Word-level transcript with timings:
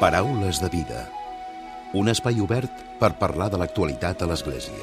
Paraules 0.00 0.58
de 0.60 0.68
vida. 0.68 1.04
Un 1.94 2.10
espai 2.10 2.40
obert 2.42 2.80
per 2.98 3.12
parlar 3.14 3.46
de 3.52 3.60
l'actualitat 3.60 4.24
a 4.24 4.26
l'Església. 4.26 4.74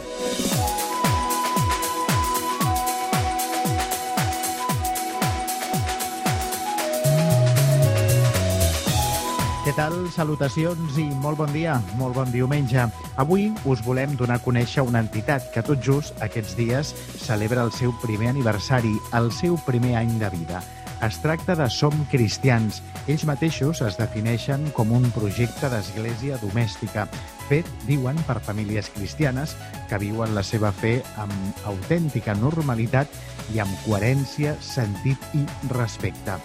Què 9.66 9.76
tal? 9.76 10.00
Salutacions 10.16 10.96
i 10.96 11.10
molt 11.12 11.44
bon 11.44 11.52
dia, 11.52 11.76
molt 12.00 12.16
bon 12.16 12.32
diumenge. 12.32 12.88
Avui 13.20 13.50
us 13.68 13.84
volem 13.84 14.16
donar 14.16 14.40
a 14.40 14.46
conèixer 14.48 14.88
una 14.88 15.04
entitat 15.04 15.52
que 15.52 15.62
tot 15.62 15.84
just 15.84 16.24
aquests 16.24 16.56
dies 16.56 16.96
celebra 17.28 17.68
el 17.68 17.76
seu 17.76 17.92
primer 18.00 18.32
aniversari, 18.32 18.96
el 19.20 19.28
seu 19.36 19.60
primer 19.68 19.98
any 20.00 20.16
de 20.24 20.32
vida. 20.40 20.64
Es 21.02 21.18
tracta 21.18 21.56
de 21.56 21.66
Som 21.74 21.96
Cristians. 22.12 22.84
Ells 23.10 23.24
mateixos 23.26 23.80
es 23.82 23.96
defineixen 23.98 24.68
com 24.78 24.92
un 24.94 25.08
projecte 25.16 25.66
d'església 25.74 26.38
domèstica, 26.44 27.08
fet, 27.48 27.66
diuen, 27.88 28.20
per 28.28 28.38
famílies 28.46 28.92
cristianes 28.94 29.56
que 29.90 29.98
viuen 30.04 30.36
la 30.38 30.46
seva 30.46 30.70
fe 30.70 31.00
amb 31.24 31.66
autèntica 31.74 32.38
normalitat 32.38 33.10
i 33.56 33.64
amb 33.66 33.74
coherència, 33.88 34.54
sentit 34.62 35.34
i 35.34 35.42
respecte. 35.74 36.38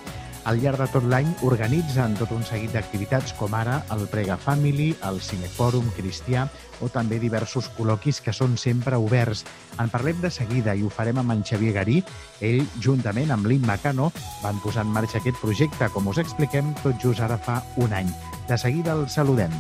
Al 0.46 0.60
llarg 0.62 0.78
de 0.78 0.86
tot 0.92 1.06
l'any 1.10 1.27
organitzen 1.42 2.12
tot 2.20 2.30
un 2.30 2.45
seguit 2.46 2.70
d'activitats 2.70 3.32
com 3.34 3.54
ara 3.59 3.80
el 3.91 4.04
Prega 4.12 4.37
Family, 4.38 4.92
el 5.09 5.18
Cinefòrum 5.18 5.88
Cristià 5.96 6.45
o 6.78 6.91
també 6.92 7.18
diversos 7.18 7.66
col·loquis 7.74 8.20
que 8.23 8.34
són 8.37 8.54
sempre 8.60 9.01
oberts. 9.02 9.42
En 9.82 9.90
parlem 9.90 10.20
de 10.23 10.30
seguida 10.30 10.77
i 10.78 10.84
ho 10.87 10.92
farem 10.92 11.18
amb 11.18 11.34
en 11.34 11.42
Xavier 11.42 11.74
Garí. 11.80 11.96
Ell, 12.38 12.62
juntament 12.78 13.34
amb 13.34 13.51
l'Imma 13.51 13.78
Cano, 13.82 14.12
van 14.45 14.62
posar 14.62 14.87
en 14.87 14.95
marxa 14.95 15.18
aquest 15.18 15.42
projecte, 15.42 15.90
com 15.90 16.06
us 16.14 16.23
expliquem, 16.23 16.70
tot 16.84 17.02
just 17.02 17.26
ara 17.26 17.40
fa 17.42 17.59
un 17.82 17.98
any. 17.98 18.15
De 18.46 18.60
seguida 18.60 18.95
el 18.95 19.09
saludem. 19.10 19.51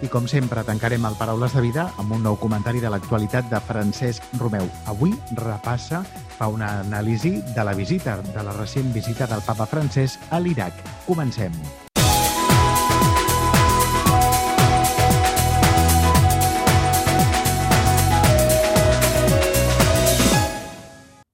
I 0.00 0.08
com 0.08 0.24
sempre, 0.24 0.62
tancarem 0.64 1.04
el 1.04 1.16
Paraules 1.18 1.52
de 1.52 1.60
Vida 1.60 1.82
amb 2.00 2.14
un 2.16 2.22
nou 2.24 2.38
comentari 2.40 2.80
de 2.80 2.88
l'actualitat 2.88 3.50
de 3.52 3.60
Francesc 3.60 4.24
Romeu. 4.40 4.64
Avui 4.88 5.12
repassa, 5.36 6.00
fa 6.38 6.48
una 6.48 6.70
anàlisi 6.80 7.34
de 7.52 7.64
la 7.68 7.76
visita, 7.76 8.16
de 8.24 8.44
la 8.46 8.56
recent 8.56 8.88
visita 8.96 9.28
del 9.28 9.44
papa 9.44 9.68
Francesc 9.68 10.32
a 10.32 10.40
l'Iraq. 10.40 10.80
Comencem. 11.04 11.52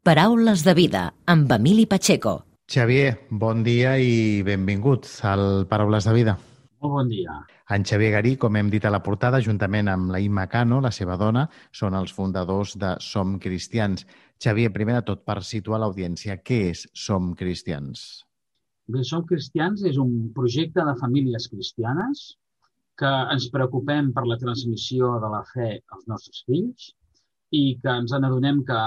Paraules 0.07 0.63
de 0.63 0.75
vida 0.75 1.09
amb 1.27 1.51
Emili 1.51 1.87
Pacheco. 1.87 2.41
Xavier, 2.67 3.27
bon 3.31 3.63
dia 3.63 3.95
i 3.99 4.43
benvingut 4.43 5.07
al 5.23 5.67
Paraules 5.71 6.07
de 6.07 6.15
Vida. 6.15 6.35
Molt 6.83 6.99
bon 6.99 7.11
dia. 7.11 7.45
En 7.75 7.83
Xavier 7.83 8.13
Garí, 8.15 8.37
com 8.39 8.55
hem 8.55 8.69
dit 8.71 8.85
a 8.87 8.91
la 8.95 9.01
portada, 9.03 9.41
juntament 9.43 9.89
amb 9.91 10.13
la 10.15 10.21
Imma 10.23 10.45
Cano, 10.47 10.77
la 10.85 10.93
seva 10.95 11.17
dona, 11.19 11.49
són 11.75 11.97
els 11.99 12.13
fundadors 12.15 12.77
de 12.79 12.93
Som 13.03 13.41
Cristians. 13.43 14.05
Xavier, 14.39 14.71
primer 14.77 15.01
de 15.01 15.07
tot, 15.09 15.25
per 15.27 15.41
situar 15.43 15.81
l'audiència, 15.83 16.37
què 16.47 16.61
és 16.69 16.85
Som 17.07 17.33
Cristians? 17.41 18.05
Bé, 18.87 19.03
Som 19.09 19.25
Cristians 19.27 19.83
és 19.91 19.99
un 19.99 20.13
projecte 20.37 20.85
de 20.87 20.95
famílies 21.01 21.49
cristianes 21.51 22.23
que 23.01 23.11
ens 23.35 23.49
preocupem 23.51 24.13
per 24.15 24.25
la 24.31 24.39
transmissió 24.39 25.17
de 25.25 25.33
la 25.35 25.43
fe 25.51 25.73
als 25.97 26.07
nostres 26.07 26.45
fills 26.47 26.93
i 27.51 27.65
que 27.83 27.99
ens 28.03 28.15
n'adonem 28.15 28.63
que 28.71 28.81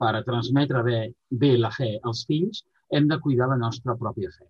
per 0.00 0.14
transmetre 0.30 0.86
bé, 0.86 1.00
bé 1.42 1.56
la 1.58 1.74
fe 1.74 1.96
als 1.98 2.22
fills 2.30 2.62
hem 2.94 3.10
de 3.10 3.18
cuidar 3.26 3.50
la 3.50 3.58
nostra 3.58 3.98
pròpia 3.98 4.30
fe. 4.38 4.46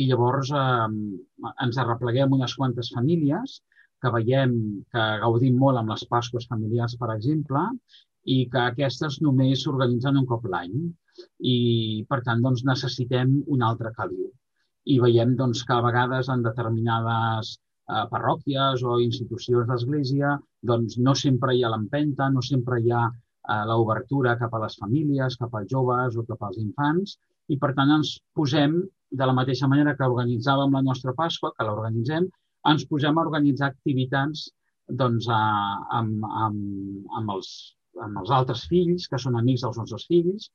I 0.00 0.06
llavors 0.08 0.50
eh, 0.54 1.52
ens 1.66 1.78
arrepleguem 1.82 2.34
unes 2.38 2.56
quantes 2.58 2.90
famílies 2.96 3.60
que 4.04 4.12
veiem 4.12 4.54
que 4.92 5.04
gaudim 5.22 5.56
molt 5.60 5.80
amb 5.80 5.94
les 5.94 6.04
Pasques 6.10 6.46
familiars, 6.50 6.96
per 7.00 7.10
exemple, 7.14 7.62
i 8.34 8.36
que 8.52 8.60
aquestes 8.60 9.20
només 9.24 9.64
s'organitzen 9.64 10.20
un 10.20 10.28
cop 10.28 10.46
l'any. 10.52 10.74
I, 11.54 11.56
per 12.10 12.20
tant, 12.26 12.40
doncs, 12.44 12.64
necessitem 12.68 13.36
un 13.56 13.62
altre 13.62 13.92
caliu. 13.98 14.30
I 14.94 14.98
veiem 15.00 15.36
doncs, 15.40 15.62
que 15.64 15.76
a 15.76 15.84
vegades 15.84 16.28
en 16.32 16.42
determinades 16.44 17.54
eh, 17.54 18.04
parròquies 18.12 18.82
o 18.84 18.98
institucions 19.04 19.70
d'església 19.70 20.34
doncs, 20.70 20.98
no 21.06 21.14
sempre 21.20 21.54
hi 21.54 21.62
ha 21.64 21.70
l'empenta, 21.72 22.28
no 22.34 22.42
sempre 22.44 22.80
hi 22.82 22.92
ha 22.92 23.04
eh, 23.08 23.62
l'obertura 23.70 24.36
cap 24.40 24.56
a 24.56 24.64
les 24.64 24.76
famílies, 24.80 25.38
cap 25.40 25.54
als 25.54 25.70
joves 25.72 26.18
o 26.20 26.26
cap 26.28 26.44
als 26.48 26.60
infants, 26.64 27.16
i 27.52 27.58
per 27.60 27.72
tant 27.76 27.92
ens 27.98 28.16
posem, 28.38 28.80
de 29.14 29.26
la 29.28 29.36
mateixa 29.36 29.68
manera 29.70 29.94
que 29.98 30.08
organitzàvem 30.10 30.74
la 30.74 30.82
nostra 30.82 31.14
Pasqua, 31.18 31.52
que 31.56 31.66
l'organitzem, 31.66 32.26
ens 32.70 32.84
posem 32.90 33.18
a 33.18 33.24
organitzar 33.26 33.70
activitats 33.70 34.48
doncs, 35.00 35.28
a, 35.28 35.40
amb, 35.98 36.24
amb, 36.24 37.06
amb, 37.18 37.32
els, 37.36 37.50
amb 38.06 38.20
els 38.22 38.32
altres 38.38 38.64
fills, 38.70 39.06
que 39.08 39.20
són 39.20 39.38
amics 39.40 39.64
dels 39.64 39.80
nostres 39.80 40.06
fills, 40.10 40.50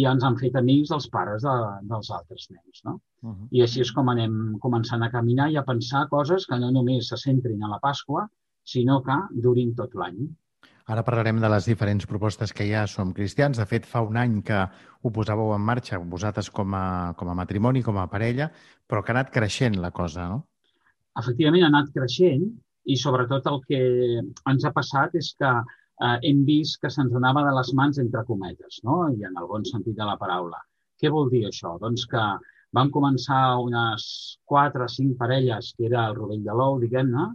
i 0.00 0.04
ens 0.08 0.24
han 0.24 0.36
fet 0.40 0.54
amics 0.58 0.92
dels 0.92 1.08
pares 1.14 1.44
de, 1.46 1.54
dels 1.90 2.10
altres 2.18 2.46
nens. 2.50 2.82
No? 2.84 2.98
Uh 3.22 3.32
-huh. 3.32 3.48
I 3.58 3.62
així 3.62 3.80
és 3.80 3.92
com 3.92 4.08
anem 4.08 4.58
començant 4.60 5.02
a 5.02 5.10
caminar 5.10 5.50
i 5.50 5.56
a 5.56 5.64
pensar 5.64 6.08
coses 6.08 6.46
que 6.46 6.58
no 6.58 6.70
només 6.70 7.08
se 7.08 7.16
centrin 7.16 7.62
a 7.62 7.68
la 7.68 7.80
Pasqua, 7.80 8.28
sinó 8.64 9.02
que 9.02 9.18
durin 9.42 9.74
tot 9.74 9.94
l'any. 9.94 10.28
Ara 10.90 11.04
parlarem 11.06 11.38
de 11.38 11.48
les 11.52 11.66
diferents 11.68 12.06
propostes 12.10 12.52
que 12.52 12.64
hi 12.66 12.72
ha 12.74 12.86
Som 12.90 13.12
Cristians. 13.14 13.58
De 13.60 13.66
fet, 13.70 13.86
fa 13.86 14.02
un 14.02 14.16
any 14.18 14.40
que 14.46 14.64
ho 15.02 15.12
posàveu 15.14 15.52
en 15.54 15.62
marxa, 15.62 16.00
vosaltres 16.14 16.50
com 16.50 16.74
a, 16.74 16.86
com 17.18 17.30
a 17.30 17.36
matrimoni, 17.38 17.84
com 17.86 18.00
a 18.02 18.08
parella, 18.10 18.48
però 18.88 19.02
que 19.02 19.12
ha 19.12 19.16
anat 19.18 19.30
creixent 19.34 19.78
la 19.82 19.92
cosa, 19.94 20.26
no? 20.32 20.42
Efectivament, 21.20 21.62
ha 21.66 21.70
anat 21.70 21.92
creixent 21.94 22.48
i 22.90 22.96
sobretot 22.98 23.46
el 23.46 23.60
que 23.68 23.80
ens 24.50 24.64
ha 24.66 24.72
passat 24.74 25.14
és 25.20 25.30
que 25.38 25.50
eh, 25.52 26.16
hem 26.28 26.42
vist 26.48 26.80
que 26.82 26.90
se'ns 26.90 27.14
anava 27.18 27.44
de 27.46 27.52
les 27.58 27.70
mans 27.78 28.00
entre 28.02 28.24
cometes, 28.26 28.80
no? 28.88 29.04
i 29.12 29.28
en 29.28 29.38
el 29.38 29.46
bon 29.50 29.66
sentit 29.68 29.94
de 29.98 30.08
la 30.08 30.18
paraula. 30.18 30.58
Què 30.98 31.10
vol 31.12 31.30
dir 31.30 31.44
això? 31.46 31.76
Doncs 31.82 32.08
que 32.10 32.24
vam 32.74 32.90
començar 32.90 33.42
unes 33.62 34.08
4 34.50 34.86
o 34.86 34.90
5 34.96 35.18
parelles, 35.20 35.72
que 35.76 35.86
era 35.90 36.08
el 36.08 36.18
rovell 36.18 36.42
de 36.46 36.56
l'ou, 36.58 36.80
diguem-ne, 36.82 37.28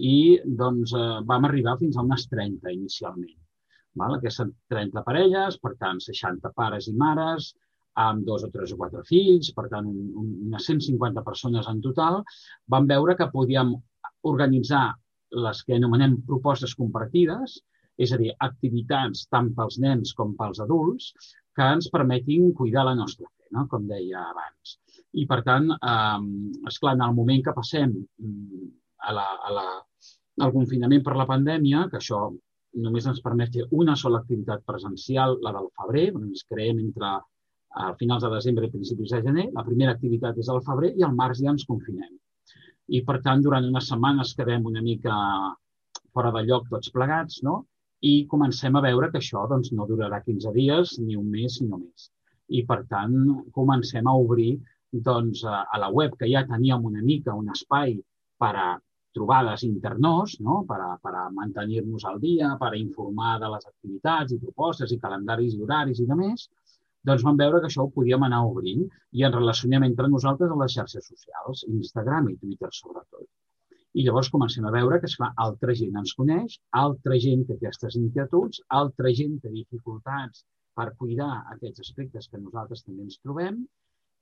i 0.00 0.40
doncs, 0.62 0.94
eh, 0.96 1.20
vam 1.28 1.46
arribar 1.48 1.76
fins 1.80 1.96
a 1.96 2.04
unes 2.06 2.26
30 2.30 2.72
inicialment. 2.72 3.36
Val? 4.00 4.16
Aquestes 4.16 4.52
30 4.72 5.02
parelles, 5.06 5.58
per 5.58 5.74
tant, 5.80 6.00
60 6.00 6.52
pares 6.56 6.88
i 6.88 6.94
mares, 6.96 7.50
amb 8.00 8.24
dos 8.26 8.44
o 8.46 8.50
tres 8.54 8.72
o 8.72 8.78
quatre 8.80 9.02
fills, 9.08 9.50
per 9.56 9.66
tant, 9.72 9.86
un, 9.86 10.10
un, 10.22 10.28
unes 10.48 10.68
150 10.70 11.24
persones 11.26 11.68
en 11.68 11.80
total, 11.84 12.20
vam 12.70 12.86
veure 12.90 13.16
que 13.18 13.30
podíem 13.32 13.74
organitzar 14.30 14.86
les 15.46 15.62
que 15.66 15.76
anomenem 15.76 16.20
propostes 16.26 16.74
compartides, 16.78 17.58
és 18.00 18.14
a 18.14 18.18
dir, 18.20 18.30
activitats 18.46 19.26
tant 19.34 19.50
pels 19.56 19.78
nens 19.82 20.14
com 20.16 20.32
pels 20.38 20.62
adults, 20.64 21.10
que 21.56 21.66
ens 21.74 21.90
permetin 21.92 22.54
cuidar 22.56 22.86
la 22.88 22.96
nostra 22.96 23.26
fe, 23.26 23.50
no? 23.56 23.66
com 23.68 23.86
deia 23.90 24.22
abans. 24.30 24.78
I, 25.12 25.26
per 25.26 25.42
tant, 25.46 25.68
eh, 25.74 26.20
esclar, 26.70 26.94
en 26.96 27.04
el 27.08 27.14
moment 27.18 27.44
que 27.44 27.56
passem 27.56 27.92
a 29.10 29.14
la, 29.16 29.26
a 29.48 29.52
la, 29.52 29.66
al 30.44 30.52
confinament 30.54 31.02
per 31.06 31.16
la 31.18 31.28
pandèmia, 31.28 31.86
que 31.90 31.98
això 32.00 32.20
només 32.84 33.06
ens 33.10 33.20
permet 33.24 33.52
fer 33.54 33.66
una 33.82 33.96
sola 34.02 34.20
activitat 34.22 34.62
presencial, 34.66 35.36
la 35.44 35.52
del 35.56 35.68
febrer, 35.78 36.06
on 36.16 36.28
ens 36.28 36.44
creem 36.48 36.78
entre 36.84 37.18
a 37.70 37.94
finals 37.98 38.24
de 38.26 38.30
desembre 38.34 38.66
i 38.66 38.72
principis 38.74 39.14
de 39.14 39.22
gener. 39.26 39.48
La 39.54 39.64
primera 39.66 39.94
activitat 39.96 40.38
és 40.42 40.50
al 40.50 40.62
febrer 40.66 40.92
i 40.98 41.06
al 41.06 41.14
març 41.16 41.42
ja 41.42 41.52
ens 41.54 41.66
confinem. 41.68 42.12
I, 42.90 43.02
per 43.06 43.20
tant, 43.26 43.42
durant 43.42 43.66
unes 43.66 43.90
setmanes 43.90 44.34
quedem 44.38 44.66
una 44.66 44.82
mica 44.82 45.16
fora 46.14 46.32
de 46.34 46.42
lloc 46.48 46.66
tots 46.70 46.90
plegats, 46.94 47.42
no? 47.46 47.60
I 48.02 48.24
comencem 48.26 48.76
a 48.76 48.82
veure 48.82 49.10
que 49.12 49.20
això 49.20 49.44
doncs, 49.50 49.70
no 49.76 49.86
durarà 49.86 50.22
15 50.24 50.52
dies, 50.56 50.96
ni 50.98 51.18
un 51.20 51.28
mes, 51.30 51.60
ni 51.60 51.68
només. 51.70 52.10
I, 52.50 52.64
per 52.66 52.82
tant, 52.90 53.14
comencem 53.54 54.08
a 54.08 54.16
obrir 54.18 54.56
doncs, 54.90 55.44
a 55.46 55.78
la 55.78 55.90
web, 55.94 56.16
que 56.18 56.30
ja 56.30 56.42
teníem 56.48 56.86
una 56.88 57.02
mica 57.02 57.36
un 57.36 57.52
espai 57.54 58.00
per 58.40 58.54
a 58.58 58.70
trobades 59.16 59.64
internors, 59.66 60.36
no? 60.46 60.60
per, 60.68 60.78
a, 60.86 60.90
per 61.02 61.12
a 61.18 61.26
mantenir-nos 61.34 62.06
al 62.10 62.20
dia, 62.22 62.54
per 62.60 62.70
a 62.72 62.78
informar 62.78 63.38
de 63.42 63.50
les 63.54 63.66
activitats 63.66 64.34
i 64.34 64.40
propostes 64.44 64.94
i 64.94 65.00
calendaris 65.02 65.56
i 65.56 65.62
horaris 65.64 66.02
i 66.02 66.06
de 66.10 66.18
més, 66.20 66.46
doncs 67.08 67.24
vam 67.26 67.38
veure 67.40 67.60
que 67.60 67.70
això 67.70 67.86
ho 67.86 67.92
podíem 67.94 68.24
anar 68.26 68.42
obrint 68.46 68.86
i 69.16 69.24
ens 69.26 69.36
relacionem 69.36 69.86
entre 69.88 70.08
nosaltres 70.14 70.52
a 70.52 70.58
les 70.62 70.74
xarxes 70.76 71.10
socials, 71.12 71.64
Instagram 71.80 72.28
i 72.32 72.36
Twitter 72.42 72.70
sobretot. 72.78 73.26
I 73.98 74.04
llavors 74.06 74.30
comencem 74.30 74.66
a 74.68 74.70
veure 74.74 75.00
que, 75.02 75.08
esclar, 75.10 75.32
altra 75.44 75.74
gent 75.78 75.96
ens 75.98 76.12
coneix, 76.18 76.58
altra 76.84 77.16
gent 77.24 77.46
té 77.48 77.56
aquestes 77.56 77.96
inquietuds, 77.98 78.60
altra 78.80 79.10
gent 79.20 79.40
té 79.42 79.50
dificultats 79.54 80.44
per 80.78 80.92
cuidar 81.00 81.32
aquests 81.54 81.82
aspectes 81.86 82.28
que 82.30 82.38
nosaltres 82.42 82.84
també 82.84 83.08
ens 83.08 83.18
trobem 83.24 83.64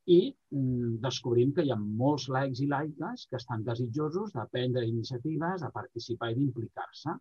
i 0.08 0.18
mm, 0.32 0.98
descobrim 1.04 1.50
que 1.56 1.64
hi 1.66 1.72
ha 1.74 1.78
molts 1.78 2.28
laics 2.34 2.62
i 2.64 2.68
laiques 2.72 3.26
que 3.30 3.36
estan 3.40 3.64
desitjosos 3.66 4.32
de 4.36 4.44
prendre 4.52 4.86
iniciatives, 4.88 5.64
de 5.64 5.72
participar 5.74 6.30
i 6.32 6.38
d'implicar-se. 6.38 7.16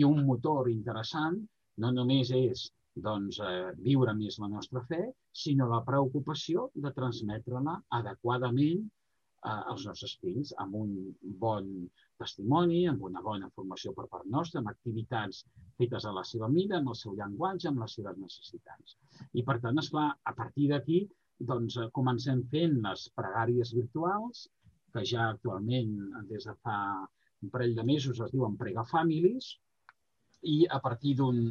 I 0.00 0.04
un 0.04 0.24
motor 0.28 0.68
interessant 0.72 1.38
no 1.84 1.92
només 1.96 2.32
és 2.36 2.66
doncs, 3.06 3.38
eh, 3.44 3.72
viure 3.86 4.12
més 4.18 4.38
la 4.42 4.50
nostra 4.52 4.82
fe, 4.90 5.00
sinó 5.44 5.68
la 5.72 5.82
preocupació 5.88 6.70
de 6.74 6.92
transmetre-la 6.98 7.76
adequadament 8.00 8.84
eh, 8.84 9.60
els 9.72 9.88
nostres 9.88 10.16
fills 10.20 10.52
amb 10.64 10.78
un 10.82 10.94
bon 11.42 11.68
testimoni, 12.20 12.86
amb 12.92 13.04
una 13.08 13.24
bona 13.24 13.50
formació 13.56 13.92
per 13.96 14.08
part 14.12 14.28
nostra, 14.38 14.60
amb 14.60 14.72
activitats 14.72 15.44
fetes 15.80 16.04
a 16.04 16.12
la 16.18 16.24
seva 16.24 16.48
mida, 16.52 16.80
amb 16.80 16.92
el 16.92 16.98
seu 17.00 17.16
llenguatge, 17.16 17.68
amb 17.68 17.84
les 17.84 17.96
seves 17.98 18.18
necessitats. 18.20 18.96
I, 19.32 19.44
per 19.44 19.60
tant, 19.64 19.84
esclar, 19.84 20.10
a 20.24 20.34
partir 20.40 20.72
d'aquí, 20.72 21.06
doncs, 21.50 21.76
eh, 21.76 21.88
comencem 21.98 22.42
fent 22.52 22.78
les 22.86 23.08
pregàries 23.18 23.72
virtuals, 23.76 24.46
que 24.92 25.04
ja 25.04 25.28
actualment, 25.28 25.92
des 26.30 26.46
de 26.48 26.54
fa 26.64 26.78
un 27.42 27.50
parell 27.52 27.74
de 27.76 27.84
mesos, 27.84 28.20
es 28.20 28.32
diuen 28.32 28.56
Prega 28.56 28.84
Families, 28.92 29.52
i 30.42 30.64
a 30.70 30.80
partir 30.80 31.14
d'un 31.20 31.42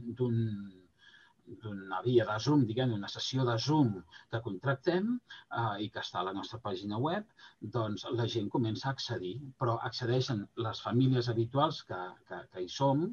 d'una 1.64 2.00
via 2.02 2.26
de 2.26 2.36
Zoom, 2.44 2.64
diguem 2.66 2.94
una 2.96 3.10
sessió 3.14 3.44
de 3.46 3.56
Zoom 3.66 3.92
que 4.32 4.42
contractem 4.46 5.12
eh, 5.14 5.84
i 5.86 5.90
que 5.94 6.02
està 6.02 6.22
a 6.22 6.26
la 6.28 6.34
nostra 6.38 6.60
pàgina 6.64 6.98
web, 7.04 7.28
doncs 7.76 8.06
la 8.20 8.26
gent 8.36 8.50
comença 8.56 8.88
a 8.90 8.94
accedir, 8.96 9.36
però 9.62 9.76
accedeixen 9.90 10.42
les 10.68 10.82
famílies 10.88 11.30
habituals 11.34 11.84
que, 11.90 12.02
que, 12.30 12.42
que 12.52 12.66
hi 12.66 12.72
som 12.78 13.06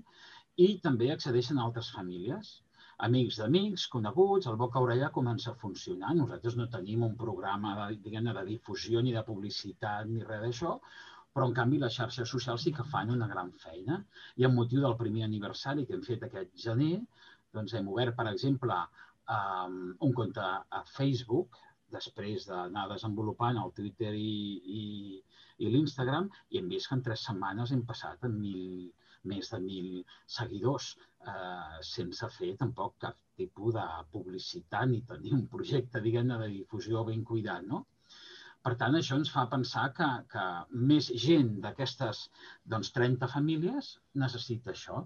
i 0.56 0.68
també 0.86 1.10
accedeixen 1.12 1.60
altres 1.60 1.92
famílies 1.96 2.54
amics 3.06 3.38
d'amics, 3.40 3.86
coneguts, 3.92 4.48
el 4.50 4.58
boca 4.60 4.82
orella 4.84 5.10
comença 5.14 5.50
a 5.52 5.58
funcionar. 5.62 6.12
Nosaltres 6.18 6.56
no 6.58 6.68
tenim 6.74 7.02
un 7.06 7.16
programa 7.22 7.74
de, 7.78 7.96
diguem 8.04 8.28
de 8.30 8.44
difusió 8.50 9.02
ni 9.02 9.14
de 9.16 9.24
publicitat 9.26 10.06
ni 10.10 10.22
res 10.28 10.44
d'això, 10.44 10.76
però 11.34 11.48
en 11.48 11.56
canvi 11.56 11.80
les 11.82 11.96
xarxes 11.98 12.30
socials 12.34 12.66
sí 12.66 12.72
que 12.76 12.86
fan 12.94 13.10
una 13.14 13.28
gran 13.32 13.50
feina. 13.64 13.98
I 14.38 14.46
amb 14.48 14.60
motiu 14.60 14.84
del 14.84 14.98
primer 15.00 15.26
aniversari 15.26 15.86
que 15.88 15.96
hem 15.96 16.06
fet 16.06 16.26
aquest 16.28 16.54
gener, 16.66 16.94
doncs 17.56 17.74
hem 17.74 17.88
obert, 17.92 18.14
per 18.18 18.28
exemple, 18.30 18.78
um, 19.36 19.78
un 20.08 20.16
compte 20.20 20.48
a 20.80 20.82
Facebook, 20.94 21.58
després 21.92 22.46
d'anar 22.48 22.86
desenvolupant 22.92 23.58
el 23.62 23.72
Twitter 23.76 24.12
i, 24.16 24.36
i, 24.80 24.84
i 25.64 25.72
l'Instagram, 25.72 26.30
i 26.50 26.60
hem 26.60 26.70
vist 26.72 26.88
que 26.88 26.98
en 26.98 27.04
tres 27.08 27.26
setmanes 27.28 27.72
hem 27.74 27.82
passat 27.88 28.28
en 28.28 28.38
mil, 28.40 28.86
més 29.30 29.50
de 29.52 29.60
mil 29.62 29.88
seguidors, 30.36 30.92
eh, 31.32 31.78
sense 31.88 32.28
fer 32.36 32.52
tampoc 32.60 32.98
cap 33.04 33.18
tipus 33.40 33.74
de 33.78 33.86
publicitat 34.14 34.90
ni 34.90 35.00
tenir 35.12 35.34
un 35.38 35.46
projecte, 35.54 36.02
diguem 36.04 36.32
de 36.32 36.52
difusió 36.58 37.04
ben 37.08 37.24
cuidat, 37.32 37.66
no? 37.72 37.84
Per 38.66 38.72
tant, 38.80 38.94
això 38.94 39.16
ens 39.18 39.30
fa 39.34 39.42
pensar 39.52 39.88
que, 39.96 40.08
que 40.32 40.42
més 40.90 41.08
gent 41.24 41.48
d'aquestes 41.64 42.20
doncs, 42.74 42.92
30 42.98 43.28
famílies 43.32 43.88
necessita 44.24 44.70
això. 44.70 45.00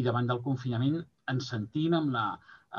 I 0.00 0.04
davant 0.06 0.30
del 0.30 0.40
confinament 0.46 0.96
ens 1.32 1.50
sentim 1.52 1.98
amb 1.98 2.14
la 2.16 2.24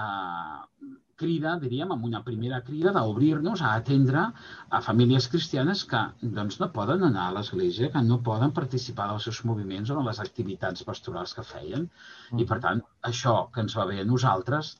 eh, 0.03 0.93
crida, 1.23 1.55
diríem, 1.63 1.95
amb 1.95 2.07
una 2.09 2.21
primera 2.27 2.61
crida 2.67 2.93
d'obrir-nos 2.95 3.63
a 3.63 3.73
atendre 3.79 4.27
a 4.69 4.83
famílies 4.87 5.29
cristianes 5.33 5.83
que 5.93 6.03
doncs, 6.37 6.59
no 6.61 6.71
poden 6.77 7.07
anar 7.09 7.27
a 7.29 7.35
l'església, 7.39 7.91
que 7.95 8.05
no 8.11 8.21
poden 8.29 8.55
participar 8.61 9.09
dels 9.11 9.29
seus 9.29 9.43
moviments 9.49 9.91
o 9.91 9.99
de 9.99 10.05
les 10.11 10.23
activitats 10.27 10.87
pastorals 10.91 11.35
que 11.39 11.47
feien. 11.55 11.89
Mm. 12.31 12.43
I, 12.43 12.49
per 12.53 12.61
tant, 12.67 12.85
això 13.11 13.37
que 13.55 13.65
ens 13.65 13.77
va 13.79 13.89
bé 13.91 14.01
a 14.03 14.09
nosaltres 14.13 14.77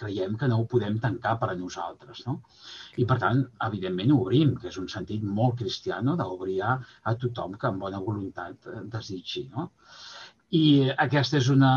creiem 0.00 0.36
que 0.40 0.48
no 0.50 0.60
ho 0.60 0.66
podem 0.70 0.98
tancar 1.02 1.34
per 1.40 1.50
a 1.50 1.56
nosaltres. 1.58 2.22
No? 2.26 2.36
I, 2.96 3.06
per 3.10 3.18
tant, 3.22 3.42
evidentment, 3.68 4.12
obrim, 4.14 4.54
que 4.60 4.70
és 4.70 4.78
un 4.82 4.88
sentit 4.92 5.24
molt 5.38 5.58
cristià 5.62 6.00
no? 6.02 6.16
d'obrir 6.20 6.60
a, 6.62 6.76
a 7.10 7.14
tothom 7.22 7.56
que 7.58 7.70
amb 7.70 7.82
bona 7.86 8.02
voluntat 8.10 8.70
eh, 8.70 8.84
desitgi. 8.92 9.48
No? 9.56 9.70
I 10.54 10.92
aquesta 11.02 11.40
és 11.40 11.48
una, 11.50 11.70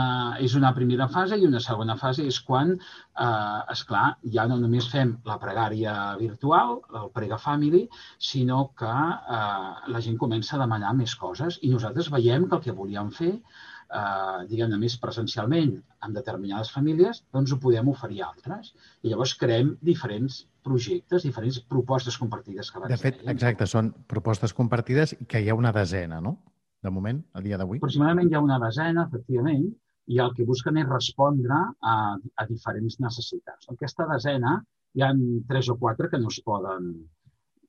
és 0.45 0.53
una 0.53 0.69
primera 0.75 1.07
fase 1.09 1.39
i 1.41 1.45
una 1.47 1.59
segona 1.63 1.95
fase 1.97 2.27
és 2.29 2.37
quan, 2.45 2.75
eh, 2.77 3.61
esclar, 3.73 4.03
ja 4.35 4.45
no 4.47 4.59
només 4.61 4.87
fem 4.91 5.15
la 5.25 5.39
pregària 5.41 5.95
virtual, 6.19 6.77
el 7.01 7.09
Prega 7.15 7.39
Family, 7.41 7.87
sinó 8.19 8.67
que 8.77 8.91
eh, 8.91 9.89
la 9.89 10.01
gent 10.05 10.19
comença 10.21 10.55
a 10.55 10.61
demanar 10.61 10.93
més 10.93 11.15
coses 11.15 11.57
i 11.63 11.71
nosaltres 11.73 12.11
veiem 12.13 12.45
que 12.47 12.55
el 12.59 12.61
que 12.67 12.77
volíem 12.77 13.09
fer 13.09 13.31
eh, 13.33 14.45
diguem-ne, 14.51 14.77
més 14.77 14.97
presencialment 15.01 15.73
en 16.05 16.13
determinades 16.13 16.69
famílies, 16.75 17.23
doncs 17.33 17.53
ho 17.53 17.59
podem 17.63 17.89
oferir 17.89 18.21
a 18.21 18.29
altres. 18.29 18.73
I 19.01 19.09
llavors 19.09 19.33
creem 19.39 19.73
diferents 19.81 20.43
projectes, 20.63 21.25
diferents 21.25 21.59
propostes 21.59 22.17
compartides 22.21 22.69
que 22.71 22.85
De 22.85 22.97
fet, 23.01 23.17
deien. 23.23 23.33
exacte, 23.33 23.65
són 23.65 23.91
propostes 24.07 24.53
compartides 24.53 25.15
que 25.27 25.41
hi 25.41 25.49
ha 25.49 25.57
una 25.57 25.73
desena, 25.73 26.21
no? 26.21 26.37
De 26.85 26.91
moment, 26.95 27.19
a 27.35 27.43
dia 27.43 27.57
d'avui. 27.59 27.79
Aproximadament 27.81 28.29
hi 28.31 28.37
ha 28.37 28.43
una 28.45 28.57
desena, 28.63 29.05
efectivament, 29.09 29.67
i 30.09 30.19
el 30.23 30.33
que 30.35 30.47
busquen 30.49 30.79
és 30.81 30.89
respondre 30.89 31.57
a, 31.93 31.95
a 32.41 32.45
diferents 32.49 32.97
necessitats. 33.03 33.69
Aquesta 33.73 34.07
desena 34.09 34.55
hi 34.95 35.03
ha 35.05 35.09
tres 35.49 35.69
o 35.69 35.75
quatre 35.81 36.09
que 36.11 36.19
no 36.21 36.31
es 36.33 36.39
poden 36.45 36.93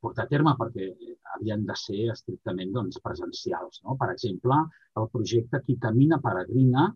portar 0.00 0.24
a 0.24 0.30
terme 0.30 0.54
perquè 0.60 0.86
havien 1.34 1.66
de 1.68 1.76
ser 1.76 2.06
estrictament 2.14 2.72
doncs, 2.76 3.00
presencials. 3.04 3.82
No? 3.84 3.96
Per 4.00 4.08
exemple, 4.14 4.56
el 5.00 5.10
projecte 5.12 5.60
Qui 5.66 5.76
camina 5.82 6.20
peregrina 6.24 6.86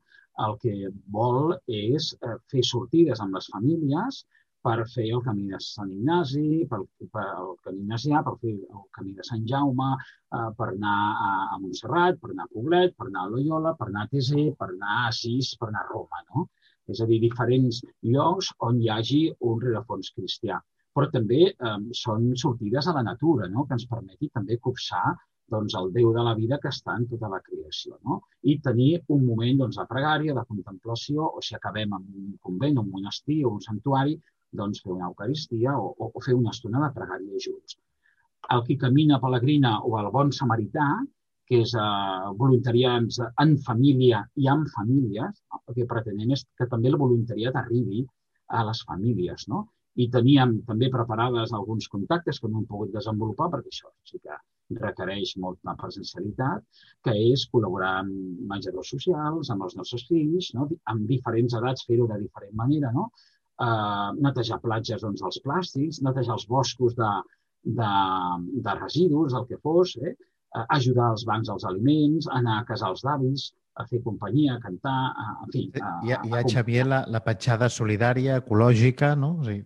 el 0.44 0.56
que 0.62 0.90
vol 1.16 1.52
és 1.70 2.08
eh, 2.14 2.38
fer 2.50 2.64
sortides 2.66 3.20
amb 3.22 3.37
les 3.38 3.50
famílies 3.52 4.25
per 4.64 4.76
fer 4.94 5.06
el 5.12 5.22
camí 5.26 5.46
de 5.52 5.61
Sant 5.61 5.90
Ignasi, 5.93 6.64
per, 6.70 6.81
per 7.14 7.25
el 7.31 7.55
camí 7.66 7.82
ignasià, 7.84 8.22
per 8.26 8.34
fer 8.43 8.55
el 8.55 8.84
camí 8.96 9.14
de 9.19 9.26
Sant 9.28 9.44
Jaume, 9.50 9.90
eh, 9.94 10.50
per 10.58 10.69
anar 10.72 10.99
a, 11.28 11.31
a 11.55 11.58
Montserrat, 11.62 12.20
per 12.22 12.32
anar 12.32 12.49
a 12.49 12.52
Poblet, 12.52 12.94
per 12.99 13.08
anar 13.11 13.26
a 13.26 13.32
Loyola, 13.34 13.75
per 13.81 13.90
anar 13.90 14.06
a 14.06 14.12
Tesé, 14.12 14.46
per 14.61 14.70
anar 14.70 15.00
a 15.05 15.12
Sis, 15.20 15.55
per 15.61 15.69
anar 15.70 15.84
a 15.84 15.90
Roma. 15.93 16.22
No? 16.31 16.46
És 16.88 17.00
a 17.00 17.08
dir, 17.11 17.20
diferents 17.20 17.82
llocs 18.14 18.52
on 18.69 18.81
hi 18.81 18.90
hagi 18.93 19.26
un 19.50 19.61
rerefons 19.66 20.12
cristià 20.16 20.61
però 20.94 21.08
també 21.11 21.40
eh, 21.50 21.78
són 21.99 22.26
sortides 22.38 22.87
a 22.87 22.93
la 22.94 23.02
natura, 23.02 23.49
no? 23.50 23.64
que 23.66 23.75
ens 23.75 23.87
permeti 23.90 24.28
també 24.31 24.61
copsar 24.62 25.16
doncs, 25.50 25.75
el 25.81 25.90
Déu 25.93 26.12
de 26.14 26.22
la 26.25 26.34
vida 26.38 26.58
que 26.62 26.70
està 26.72 26.94
en 26.99 27.06
tota 27.11 27.28
la 27.32 27.40
creació. 27.44 27.99
No? 28.06 28.20
I 28.50 28.56
tenir 28.64 28.90
un 29.16 29.25
moment 29.26 29.64
doncs, 29.64 29.81
de 29.81 29.87
pregària, 29.90 30.37
de 30.37 30.44
contemplació, 30.49 31.26
o 31.26 31.43
si 31.44 31.56
acabem 31.58 31.93
en 31.99 32.06
un 32.22 32.31
convent, 32.46 32.78
un 32.81 32.90
monestir 32.94 33.43
o 33.44 33.55
un 33.58 33.61
santuari, 33.66 34.16
doncs 34.61 34.83
fer 34.85 34.93
una 34.95 35.11
eucaristia 35.11 35.75
o, 35.79 35.91
o, 35.99 36.11
o 36.15 36.25
fer 36.27 36.37
una 36.39 36.55
estona 36.55 36.83
de 36.85 36.93
pregària 36.99 37.43
junts. 37.47 37.77
El 38.55 38.65
qui 38.67 38.77
camina 38.81 39.21
pelegrina 39.21 39.77
o 39.89 39.95
el 40.01 40.11
bon 40.15 40.33
samarità, 40.39 40.89
que 41.49 41.61
és 41.65 41.75
eh, 41.77 42.33
voluntariats 42.41 43.21
en 43.45 43.55
família 43.69 44.23
i 44.41 44.49
amb 44.55 44.69
famílies, 44.77 45.41
el 45.61 45.79
que 45.79 45.89
pretenem 45.93 46.33
és 46.37 46.45
que 46.59 46.69
també 46.73 46.93
el 46.93 47.01
voluntariat 47.01 47.56
arribi 47.61 48.05
a 48.59 48.65
les 48.69 48.83
famílies, 48.89 49.49
no? 49.53 49.67
i 50.03 50.09
teníem 50.11 50.57
també 50.69 50.89
preparades 50.91 51.53
alguns 51.55 51.87
contactes 51.91 52.41
que 52.41 52.49
no 52.50 52.61
hem 52.61 52.67
pogut 52.71 52.91
desenvolupar 52.95 53.47
perquè 53.53 53.71
això 53.71 53.93
sí 54.11 54.19
que 54.19 54.38
requereix 54.81 55.35
molta 55.45 55.75
presencialitat, 55.81 56.64
que 57.05 57.14
és 57.28 57.45
col·laborar 57.52 57.93
amb 58.00 58.40
menjadors 58.50 58.90
socials, 58.95 59.52
amb 59.52 59.67
els 59.67 59.76
nostres 59.78 60.07
fills, 60.09 60.50
no? 60.57 60.67
amb 60.90 61.07
diferents 61.11 61.55
edats, 61.61 61.87
fer-ho 61.87 62.09
de 62.11 62.19
diferent 62.25 62.57
manera, 62.62 62.90
no? 62.97 63.11
Uh, 63.54 64.11
netejar 64.18 64.58
platges 64.58 65.04
doncs, 65.04 65.20
dels 65.23 65.37
plàstics, 65.44 66.00
netejar 66.02 66.34
els 66.34 66.46
boscos 66.50 66.96
de, 66.99 67.11
de, 67.78 67.90
de 68.66 68.73
residus, 68.80 69.37
el 69.38 69.44
que 69.46 69.61
fos, 69.62 69.92
eh? 70.02 70.16
Uh, 70.54 70.64
ajudar 70.75 71.12
els 71.14 71.23
bancs 71.28 71.52
als 71.54 71.66
aliments, 71.70 72.26
anar 72.34 72.56
a 72.61 72.64
casals 72.66 73.04
d'avis, 73.06 73.52
a 73.78 73.87
fer 73.87 74.00
companyia, 74.02 74.56
a 74.56 74.62
cantar, 74.62 74.96
a, 75.14 75.28
en 75.44 75.54
fi... 75.54 75.68
A, 75.78 75.92
hi 76.02 76.16
ha, 76.16 76.18
hi 76.26 76.34
ha 76.34 76.42
Xavier, 76.50 76.88
la, 76.90 77.04
la 77.11 77.23
petjada 77.23 77.70
solidària, 77.70 78.40
ecològica, 78.42 79.14
no? 79.18 79.37
O 79.38 79.46
sigui, 79.46 79.62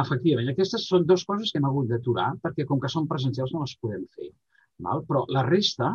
Efectivament, 0.00 0.48
aquestes 0.52 0.86
són 0.88 1.02
dues 1.08 1.24
coses 1.28 1.50
que 1.52 1.60
hem 1.60 1.66
hagut 1.68 1.90
d'aturar 1.90 2.30
perquè 2.44 2.64
com 2.68 2.78
que 2.80 2.88
són 2.92 3.08
presencials 3.10 3.52
no 3.52 3.64
les 3.64 3.74
podem 3.80 4.06
fer. 4.16 4.30
Val? 4.86 5.02
Però 5.08 5.24
la 5.36 5.42
resta, 5.48 5.90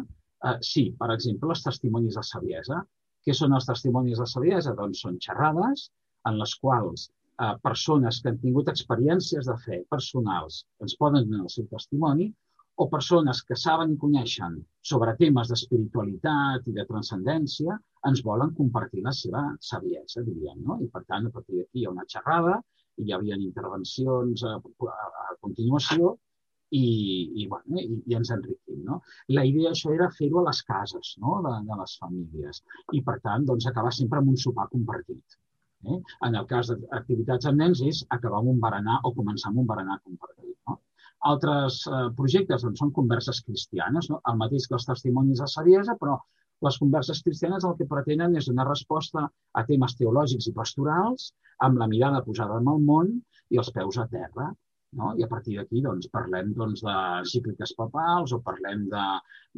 eh, 0.45 0.57
sí, 0.61 0.83
per 0.99 1.09
exemple, 1.15 1.49
els 1.53 1.63
testimonis 1.65 2.19
de 2.19 2.23
saviesa. 2.27 2.83
Què 3.25 3.33
són 3.33 3.55
els 3.57 3.65
testimonis 3.69 4.21
de 4.21 4.27
saviesa? 4.29 4.75
Doncs 4.77 5.01
són 5.05 5.17
xerrades 5.23 5.87
en 6.29 6.39
les 6.41 6.55
quals 6.63 7.07
eh, 7.07 7.53
persones 7.67 8.21
que 8.21 8.33
han 8.33 8.41
tingut 8.43 8.73
experiències 8.73 9.49
de 9.51 9.57
fe 9.65 9.81
personals 9.95 10.63
ens 10.85 10.97
poden 11.01 11.29
donar 11.29 11.47
el 11.47 11.53
seu 11.55 11.67
testimoni 11.73 12.31
o 12.83 12.85
persones 12.93 13.41
que 13.49 13.57
saben 13.57 13.93
i 13.93 13.99
coneixen 14.05 14.57
sobre 14.91 15.15
temes 15.21 15.49
d'espiritualitat 15.51 16.67
i 16.69 16.75
de 16.77 16.85
transcendència 16.91 17.77
ens 18.09 18.21
volen 18.25 18.53
compartir 18.57 19.01
la 19.05 19.13
seva 19.19 19.43
saviesa, 19.69 20.21
diríem. 20.27 20.59
No? 20.67 20.77
I, 20.85 20.89
per 20.93 21.01
tant, 21.09 21.25
a 21.25 21.33
partir 21.33 21.57
d'aquí 21.57 21.81
hi 21.81 21.87
ha 21.87 21.93
una 21.95 22.05
xerrada 22.13 22.59
hi 23.03 23.13
havia 23.13 23.37
intervencions 23.37 24.43
a, 24.43 24.55
a, 24.57 25.09
a 25.31 25.35
continuació 25.41 26.13
i, 26.69 26.85
i, 27.41 27.47
bueno, 27.47 27.79
i, 27.79 27.99
i 28.11 28.17
ens 28.19 28.31
enriquim. 28.35 28.79
No? 28.89 29.01
La 29.37 29.45
idea 29.47 29.73
això 29.73 29.93
era 29.95 30.09
fer-ho 30.17 30.41
a 30.41 30.47
les 30.49 30.61
cases 30.69 31.13
no? 31.23 31.39
de, 31.45 31.53
de 31.69 31.81
les 31.81 31.97
famílies 32.01 32.63
i, 32.91 33.03
per 33.09 33.19
tant, 33.25 33.45
doncs, 33.49 33.69
acabar 33.69 33.93
sempre 33.95 34.21
amb 34.21 34.33
un 34.33 34.39
sopar 34.45 34.67
compartit. 34.73 35.37
Eh? 35.85 35.97
En 36.27 36.35
el 36.39 36.47
cas 36.49 36.71
d'activitats 36.73 37.49
amb 37.49 37.61
nens 37.63 37.81
és 37.91 38.03
acabar 38.15 38.41
amb 38.41 38.53
un 38.53 38.61
berenar 38.63 38.97
o 39.07 39.13
començar 39.17 39.51
amb 39.51 39.61
un 39.63 39.69
berenar 39.69 39.99
compartit. 40.03 40.55
No? 40.69 40.79
Altres 41.31 41.79
eh, 41.89 42.07
projectes 42.17 42.65
doncs, 42.65 42.81
són 42.83 42.93
converses 42.95 43.43
cristianes, 43.45 44.09
no? 44.11 44.21
el 44.31 44.39
mateix 44.41 44.67
que 44.67 44.77
els 44.79 44.87
testimonis 44.89 45.43
de 45.43 45.49
saviesa, 45.53 45.97
però 46.01 46.17
les 46.65 46.77
converses 46.81 47.21
cristianes 47.25 47.65
el 47.69 47.75
que 47.79 47.89
pretenen 47.89 48.35
és 48.39 48.47
donar 48.49 48.67
resposta 48.69 49.27
a 49.27 49.65
temes 49.67 49.93
teològics 49.99 50.47
i 50.49 50.53
pastorals 50.55 51.31
amb 51.67 51.77
la 51.81 51.89
mirada 51.91 52.23
posada 52.25 52.57
en 52.61 52.71
el 52.73 52.81
món 52.87 53.11
i 53.53 53.61
els 53.61 53.69
peus 53.75 53.99
a 54.01 54.07
terra. 54.13 54.49
No? 54.97 55.11
I 55.19 55.25
a 55.25 55.29
partir 55.29 55.57
d'aquí 55.57 55.83
doncs, 55.85 56.07
parlem 56.09 56.53
doncs, 56.57 56.81
de 56.87 56.95
cícliques 57.29 57.75
papals 57.77 58.33
o 58.33 58.41
parlem 58.41 58.87
de 58.93 59.05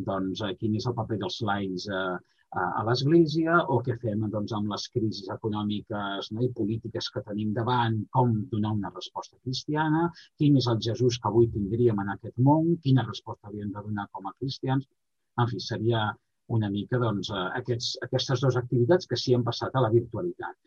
doncs, 0.10 0.44
quin 0.60 0.76
és 0.80 0.90
el 0.90 0.98
paper 0.98 1.20
dels 1.24 1.40
laics 1.50 1.88
eh, 1.88 2.18
a 2.58 2.84
l'Església 2.86 3.56
o 3.74 3.76
què 3.86 3.96
fem 4.04 4.24
doncs, 4.36 4.54
amb 4.58 4.72
les 4.74 4.86
crisis 4.94 5.28
econòmiques 5.34 6.30
no, 6.36 6.46
i 6.46 6.50
polítiques 6.60 7.10
que 7.14 7.22
tenim 7.28 7.52
davant, 7.58 8.00
com 8.16 8.32
donar 8.54 8.72
una 8.78 8.92
resposta 8.96 9.38
cristiana, 9.44 10.08
quin 10.42 10.58
és 10.62 10.70
el 10.74 10.80
Jesús 10.88 11.20
que 11.22 11.30
avui 11.30 11.50
tindríem 11.54 12.02
en 12.04 12.10
aquest 12.16 12.42
món, 12.48 12.72
quina 12.86 13.06
resposta 13.06 13.52
havíem 13.52 13.70
de 13.76 13.86
donar 13.90 14.08
com 14.12 14.26
a 14.26 14.34
cristians. 14.40 14.88
En 15.38 15.52
fi, 15.52 15.62
seria 15.66 16.08
una 16.58 16.72
mica 16.74 16.98
doncs, 16.98 17.30
aquests, 17.62 17.92
aquestes 18.08 18.42
dues 18.42 18.58
activitats 18.64 19.10
que 19.10 19.20
sí 19.24 19.38
han 19.38 19.46
passat 19.46 19.76
a 19.76 19.86
la 19.86 19.94
virtualitat. 19.94 20.58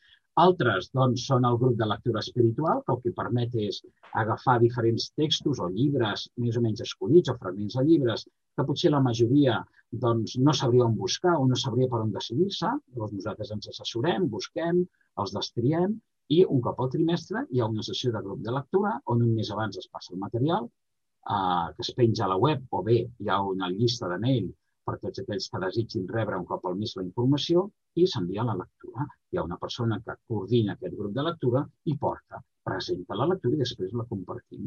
Altres 0.43 0.87
doncs, 0.97 1.27
són 1.29 1.45
el 1.45 1.59
grup 1.61 1.75
de 1.81 1.89
lectura 1.91 2.23
espiritual, 2.25 2.85
que 2.87 2.95
el 2.95 3.03
que 3.03 3.17
permet 3.19 3.59
és 3.67 3.83
agafar 4.23 4.61
diferents 4.63 5.11
textos 5.19 5.59
o 5.61 5.69
llibres 5.75 6.29
més 6.45 6.57
o 6.57 6.63
menys 6.65 6.87
escollits 6.87 7.35
o 7.35 7.37
fragments 7.43 7.77
de 7.81 7.85
llibres 7.91 8.25
que 8.57 8.67
potser 8.69 8.93
la 8.93 9.03
majoria 9.05 9.59
doncs, 10.05 10.39
no 10.47 10.55
sabria 10.57 10.87
on 10.87 10.97
buscar 10.97 11.35
o 11.41 11.47
no 11.49 11.59
sabria 11.63 11.89
per 11.93 12.01
on 12.05 12.13
decidir-se. 12.15 12.71
Llavors 12.95 13.13
nosaltres 13.17 13.53
ens 13.57 13.69
assessorem, 13.73 14.29
busquem, 14.37 14.81
els 15.23 15.35
destriem 15.37 15.99
i 16.37 16.41
un 16.55 16.63
cop 16.65 16.81
al 16.81 16.91
trimestre 16.95 17.45
hi 17.51 17.61
ha 17.61 17.69
una 17.73 17.85
sessió 17.89 18.13
de 18.15 18.23
grup 18.25 18.41
de 18.47 18.55
lectura 18.57 18.95
on 19.15 19.25
un 19.27 19.35
mes 19.37 19.51
abans 19.53 19.79
es 19.83 19.89
passa 19.93 20.15
el 20.15 20.21
material 20.23 20.69
eh, 20.69 21.69
que 21.77 21.85
es 21.87 21.93
penja 21.99 22.25
a 22.27 22.33
la 22.33 22.39
web 22.45 22.63
o 22.79 22.83
bé 22.89 22.99
hi 23.05 23.29
ha 23.29 23.41
una 23.55 23.69
llista 23.75 24.09
de 24.13 24.19
mail 24.27 24.51
per 24.89 24.97
tots 25.03 25.23
aquells 25.23 25.49
que 25.51 25.61
desitgin 25.65 26.09
rebre 26.15 26.39
un 26.41 26.47
cop 26.53 26.65
al 26.67 26.79
mes 26.79 26.95
la 26.99 27.05
informació 27.09 27.67
i 28.03 28.07
s'envia 28.13 28.47
la 28.49 28.57
lectura. 28.61 29.07
Hi 29.31 29.39
ha 29.39 29.45
una 29.49 29.59
persona 29.65 30.01
que 30.07 30.17
coordina 30.31 30.75
aquest 30.75 30.97
grup 31.01 31.13
de 31.19 31.25
lectura 31.29 31.63
i 31.93 31.95
porta, 32.05 32.41
presenta 32.71 33.19
la 33.21 33.29
lectura 33.33 33.59
i 33.59 33.63
després 33.63 33.95
la 34.01 34.09
compartim. 34.15 34.67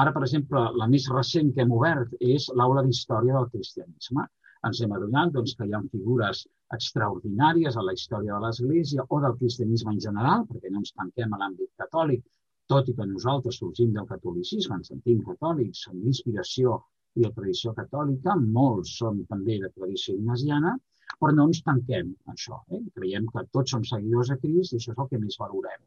Ara, 0.00 0.10
per 0.14 0.20
exemple, 0.24 0.60
la 0.80 0.86
més 0.92 1.04
recent 1.10 1.50
que 1.56 1.62
hem 1.62 1.70
obert 1.74 2.10
és 2.36 2.46
l'aula 2.60 2.82
d'història 2.86 3.36
del 3.36 3.46
cristianisme. 3.52 4.24
Ens 4.68 4.80
hem 4.84 4.92
adonat 4.96 5.30
doncs, 5.36 5.54
que 5.56 5.68
hi 5.68 5.72
ha 5.76 5.80
figures 5.94 6.42
extraordinàries 6.76 7.78
a 7.80 7.84
la 7.86 7.94
història 7.98 8.34
de 8.34 8.40
l'Església 8.42 9.06
o 9.08 9.20
del 9.24 9.38
cristianisme 9.40 9.94
en 9.94 10.02
general, 10.06 10.44
perquè 10.50 10.72
no 10.74 10.82
ens 10.82 10.92
tanquem 10.98 11.32
a 11.32 11.40
l'àmbit 11.42 11.72
catòlic, 11.84 12.26
tot 12.74 12.92
i 12.92 12.96
que 12.98 13.08
nosaltres 13.14 13.62
sorgim 13.62 13.96
del 13.96 14.10
catolicisme, 14.12 14.80
ens 14.80 14.92
sentim 14.92 15.24
catòlics, 15.30 15.86
som 15.88 16.04
d'inspiració 16.04 16.76
i 17.16 17.24
de 17.24 17.32
tradició 17.40 17.72
catòlica, 17.80 18.36
molts 18.60 18.98
són 19.00 19.24
també 19.32 19.60
de 19.64 19.72
tradició 19.78 20.18
ignasiana, 20.20 20.76
però 21.16 21.32
no 21.38 21.48
ens 21.52 21.64
tanquem 21.70 22.12
a 22.26 22.36
això. 22.36 22.60
Eh? 22.68 22.84
Creiem 22.98 23.32
que 23.32 23.48
tots 23.56 23.76
som 23.76 23.92
seguidors 23.94 24.34
de 24.34 24.42
Crist 24.44 24.76
i 24.76 24.82
això 24.82 24.92
és 24.92 25.04
el 25.06 25.14
que 25.14 25.24
més 25.24 25.40
valorem 25.46 25.80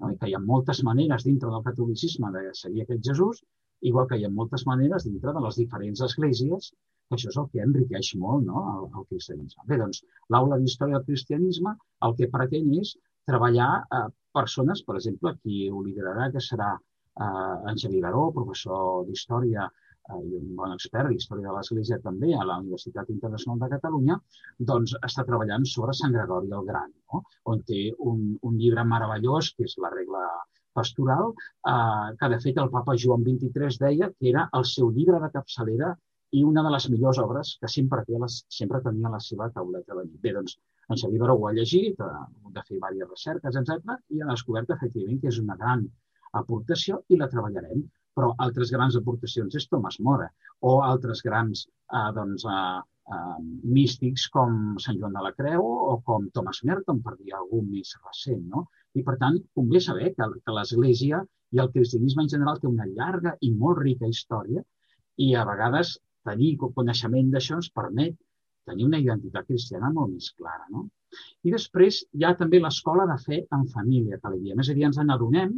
no? 0.00 0.10
I 0.12 0.18
que 0.20 0.30
hi 0.30 0.34
ha 0.36 0.42
moltes 0.52 0.82
maneres 0.88 1.26
dintre 1.28 1.52
del 1.52 1.66
catolicisme 1.68 2.32
de 2.36 2.42
seguir 2.60 2.84
aquest 2.84 3.04
Jesús, 3.10 3.42
igual 3.90 4.08
que 4.10 4.18
hi 4.18 4.26
ha 4.26 4.32
moltes 4.40 4.66
maneres 4.70 5.06
dintre 5.08 5.34
de 5.36 5.42
les 5.46 5.60
diferents 5.60 6.02
esglésies, 6.08 6.70
que 7.08 7.18
això 7.18 7.30
és 7.32 7.38
el 7.40 7.48
que 7.52 7.64
enriqueix 7.64 8.14
molt 8.20 8.46
no? 8.48 8.62
el, 8.74 8.86
el 9.00 9.06
cristianisme. 9.12 9.66
Bé, 9.70 9.78
doncs, 9.82 10.02
l'aula 10.34 10.58
d'història 10.60 10.98
del 10.98 11.08
cristianisme 11.10 11.74
el 12.08 12.16
que 12.20 12.30
pretén 12.32 12.70
és 12.80 12.94
treballar 13.28 13.70
eh, 13.82 14.06
persones, 14.38 14.82
per 14.86 14.96
exemple, 15.00 15.34
qui 15.42 15.68
ho 15.70 15.82
liderarà, 15.84 16.30
que 16.32 16.42
serà 16.48 16.72
eh, 16.74 17.74
Xavier 17.82 18.04
Garó, 18.06 18.28
professor 18.38 19.04
d'història 19.08 19.68
i 20.12 20.38
un 20.38 20.48
bon 20.58 20.72
expert 20.74 21.08
d'història 21.10 21.48
de 21.48 21.54
l'Església 21.56 21.98
també 22.06 22.32
a 22.36 22.44
la 22.48 22.58
Universitat 22.62 23.10
Internacional 23.14 23.60
de 23.62 23.70
Catalunya, 23.74 24.18
doncs 24.70 24.96
està 25.08 25.24
treballant 25.28 25.64
sobre 25.74 25.94
Sant 26.00 26.12
Gregori 26.16 26.52
el 26.58 26.66
Gran, 26.68 26.90
no? 27.12 27.22
on 27.52 27.62
té 27.70 27.86
un, 28.10 28.24
un 28.42 28.58
llibre 28.60 28.84
meravellós, 28.90 29.54
que 29.56 29.68
és 29.68 29.78
la 29.84 29.92
regla 29.94 30.24
pastoral, 30.76 31.32
eh, 31.72 32.10
que 32.20 32.30
de 32.34 32.40
fet 32.44 32.60
el 32.60 32.72
papa 32.74 32.98
Joan 33.04 33.24
XXIII 33.24 33.80
deia 33.86 34.10
que 34.12 34.28
era 34.32 34.48
el 34.58 34.68
seu 34.74 34.90
llibre 34.92 35.22
de 35.24 35.32
capçalera 35.38 35.94
i 36.34 36.42
una 36.44 36.64
de 36.66 36.70
les 36.74 36.88
millors 36.90 37.20
obres 37.22 37.56
que 37.62 37.70
sempre, 37.70 38.02
té 38.06 38.20
les, 38.20 38.40
sempre 38.60 38.82
tenia 38.84 39.08
a 39.08 39.16
la 39.16 39.20
seva 39.22 39.50
tauleta 39.56 39.94
de 39.94 40.06
nit. 40.08 40.20
Bé, 40.24 40.32
doncs, 40.36 40.56
en 40.90 41.00
Xavier 41.00 41.20
Baró 41.22 41.36
ho 41.38 41.46
ha 41.48 41.52
llegit, 41.56 42.00
ha 42.02 42.24
hagut 42.24 42.56
de 42.56 42.64
fer 42.68 42.76
diverses 42.76 43.10
recerques, 43.12 43.60
etc 43.60 44.00
i 44.12 44.22
ha 44.22 44.32
descobert 44.32 44.72
efectivament 44.76 45.20
que 45.22 45.30
és 45.32 45.38
una 45.42 45.56
gran 45.60 45.86
aportació 46.40 47.04
i 47.08 47.20
la 47.20 47.30
treballarem 47.30 47.84
però 48.18 48.32
altres 48.46 48.72
grans 48.74 48.96
aportacions 49.00 49.54
és 49.60 49.68
Thomas 49.70 49.98
Mora 50.08 50.28
o 50.70 50.74
altres 50.86 51.22
grans 51.26 51.64
eh, 51.66 52.10
doncs, 52.18 52.44
eh, 52.56 52.80
eh, 53.16 53.38
místics 53.78 54.26
com 54.36 54.78
Sant 54.84 55.00
Joan 55.00 55.16
de 55.18 55.24
la 55.26 55.32
Creu 55.38 55.64
o 55.64 55.96
com 56.08 56.28
Thomas 56.36 56.62
Merton, 56.70 57.02
per 57.06 57.16
dir 57.18 57.34
algú 57.38 57.62
més 57.66 57.94
recent. 58.06 58.44
No? 58.54 58.66
I, 58.94 59.02
per 59.06 59.16
tant, 59.22 59.38
convé 59.58 59.82
saber 59.82 60.14
que, 60.16 60.30
que 60.44 60.56
l'Església 60.58 61.22
i 61.54 61.62
el 61.62 61.70
cristianisme 61.74 62.24
en 62.24 62.32
general 62.36 62.60
té 62.60 62.70
una 62.70 62.88
llarga 62.90 63.34
i 63.46 63.52
molt 63.54 63.82
rica 63.82 64.10
història 64.10 64.62
i 65.24 65.34
a 65.38 65.44
vegades 65.46 65.96
tenir 66.26 66.54
coneixement 66.62 67.30
d'això 67.32 67.58
ens 67.60 67.70
permet 67.78 68.16
tenir 68.68 68.86
una 68.88 69.00
identitat 69.02 69.46
cristiana 69.50 69.90
molt 69.92 70.14
més 70.14 70.30
clara. 70.38 70.64
No? 70.72 70.86
I 71.44 71.52
després 71.54 72.00
hi 72.14 72.24
ha 72.24 72.32
també 72.40 72.60
l'escola 72.62 73.06
de 73.10 73.16
fe 73.26 73.40
en 73.56 73.66
família, 73.74 74.18
que 74.22 74.32
li 74.32 74.40
diem. 74.46 74.62
És 74.64 74.70
a 74.70 74.76
dir, 74.78 74.86
ens 74.88 74.98
adonem 75.02 75.54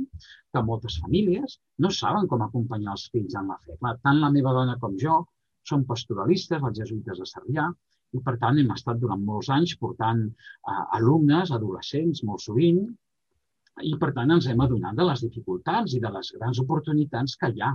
que 0.52 0.64
moltes 0.70 0.98
famílies 1.04 1.58
no 1.84 1.92
saben 2.00 2.28
com 2.32 2.44
acompanyar 2.46 2.94
els 2.96 3.08
fills 3.14 3.38
en 3.40 3.52
la 3.52 3.58
fe. 3.64 3.78
Clar, 3.80 3.96
tant 4.06 4.22
la 4.22 4.32
meva 4.36 4.54
dona 4.56 4.78
com 4.82 4.96
jo 5.02 5.22
som 5.66 5.82
pastoralistes, 5.88 6.62
els 6.62 6.78
jesuïtes 6.78 7.22
de 7.22 7.26
Sarrià, 7.26 7.66
i 8.14 8.20
per 8.26 8.36
tant 8.42 8.58
hem 8.60 8.70
estat 8.74 9.00
durant 9.02 9.24
molts 9.30 9.48
anys 9.54 9.74
portant 9.80 10.22
uh, 10.28 10.84
alumnes, 10.98 11.50
adolescents, 11.56 12.22
molt 12.28 12.44
sovint, 12.44 12.84
i 13.90 13.92
per 14.00 14.12
tant 14.16 14.30
ens 14.36 14.46
hem 14.48 14.62
adonat 14.64 14.96
de 14.96 15.04
les 15.08 15.24
dificultats 15.26 15.96
i 15.96 16.00
de 16.04 16.12
les 16.14 16.30
grans 16.38 16.60
oportunitats 16.62 17.34
que 17.40 17.50
hi 17.52 17.64
ha 17.64 17.72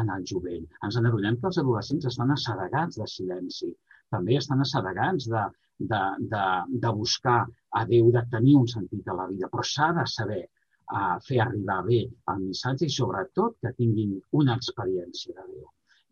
en 0.00 0.10
el 0.16 0.26
jovent. 0.30 0.66
Ens 0.84 0.98
adonem 1.00 1.38
que 1.40 1.48
els 1.50 1.60
adolescents 1.62 2.08
estan 2.10 2.34
assedegats 2.34 2.98
de 3.00 3.06
silenci, 3.08 3.70
també 4.12 4.36
estan 4.40 4.60
assedegats 4.64 5.30
de, 5.32 5.46
de, 5.78 6.02
de, 6.34 6.44
de 6.84 6.92
buscar 7.00 7.40
a 7.70 7.84
Déu, 7.86 8.10
de 8.12 8.22
tenir 8.32 8.56
un 8.58 8.68
sentit 8.70 9.08
a 9.08 9.16
la 9.18 9.26
vida, 9.30 9.48
però 9.52 9.64
s'ha 9.64 9.92
de 9.98 10.04
saber 10.10 10.42
uh, 10.44 11.16
fer 11.24 11.40
arribar 11.44 11.80
bé 11.86 12.02
el 12.32 12.44
missatge 12.44 12.88
i 12.88 12.94
sobretot 12.94 13.58
que 13.62 13.74
tinguin 13.80 14.16
una 14.42 14.56
experiència 14.58 15.34
de 15.34 15.46
Déu. 15.54 15.66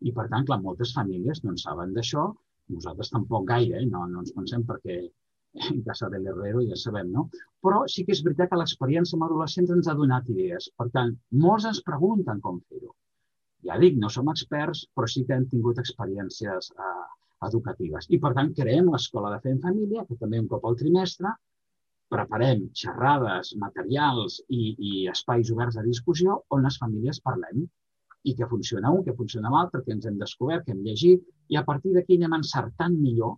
I 0.07 0.13
per 0.13 0.27
tant, 0.31 0.45
clar, 0.47 0.61
moltes 0.63 0.93
famílies 0.95 1.43
no 1.43 1.53
en 1.53 1.61
saben 1.61 1.93
d'això, 1.95 2.27
nosaltres 2.73 3.11
tampoc 3.13 3.47
gaire, 3.49 3.81
eh? 3.81 3.87
no, 3.89 4.05
no 4.11 4.21
ens 4.23 4.35
pensem 4.35 4.63
perquè 4.67 4.99
en 5.71 5.81
casa 5.83 6.09
de 6.13 6.19
l'Herrero 6.21 6.61
ja 6.69 6.77
sabem, 6.77 7.09
no? 7.11 7.27
Però 7.65 7.83
sí 7.91 8.03
que 8.05 8.13
és 8.13 8.21
veritat 8.25 8.51
que 8.51 8.59
l'experiència 8.59 9.17
amb 9.17 9.25
adolescents 9.27 9.73
ens 9.73 9.87
ha 9.89 9.95
donat 9.97 10.29
idees. 10.33 10.69
Per 10.77 10.89
tant, 10.93 11.15
molts 11.43 11.65
ens 11.69 11.81
pregunten 11.87 12.41
com 12.43 12.59
fer-ho. 12.69 12.93
Ja 13.65 13.79
dic, 13.81 13.97
no 13.97 14.11
som 14.13 14.29
experts, 14.33 14.85
però 14.95 15.09
sí 15.09 15.23
que 15.25 15.33
hem 15.37 15.47
tingut 15.49 15.79
experiències 15.81 16.69
eh, 16.75 17.07
educatives. 17.45 18.07
I, 18.09 18.19
per 18.23 18.33
tant, 18.37 18.53
creem 18.57 18.89
l'Escola 18.93 19.33
de 19.33 19.41
Fe 19.43 19.53
en 19.53 19.61
Família, 19.63 20.05
que 20.07 20.17
també 20.21 20.41
un 20.41 20.49
cop 20.51 20.65
al 20.65 20.77
trimestre 20.79 21.33
preparem 22.13 22.67
xerrades, 22.81 23.51
materials 23.63 24.39
i, 24.47 24.75
i 24.89 24.91
espais 25.11 25.51
oberts 25.51 25.75
de 25.79 25.83
discussió 25.87 26.37
on 26.55 26.63
les 26.67 26.77
famílies 26.83 27.19
parlem 27.23 27.65
i 28.27 28.35
que 28.35 28.47
funciona 28.51 28.91
un, 28.91 29.03
que 29.03 29.15
funciona 29.15 29.51
l'altre, 29.53 29.83
que 29.83 29.93
ens 29.95 30.07
hem 30.07 30.17
descobert, 30.19 30.65
que 30.65 30.75
hem 30.75 30.83
llegit, 30.87 31.23
i 31.51 31.59
a 31.59 31.65
partir 31.67 31.93
d'aquí 31.95 32.17
anem 32.19 32.39
encertant 32.39 32.95
millor 32.99 33.35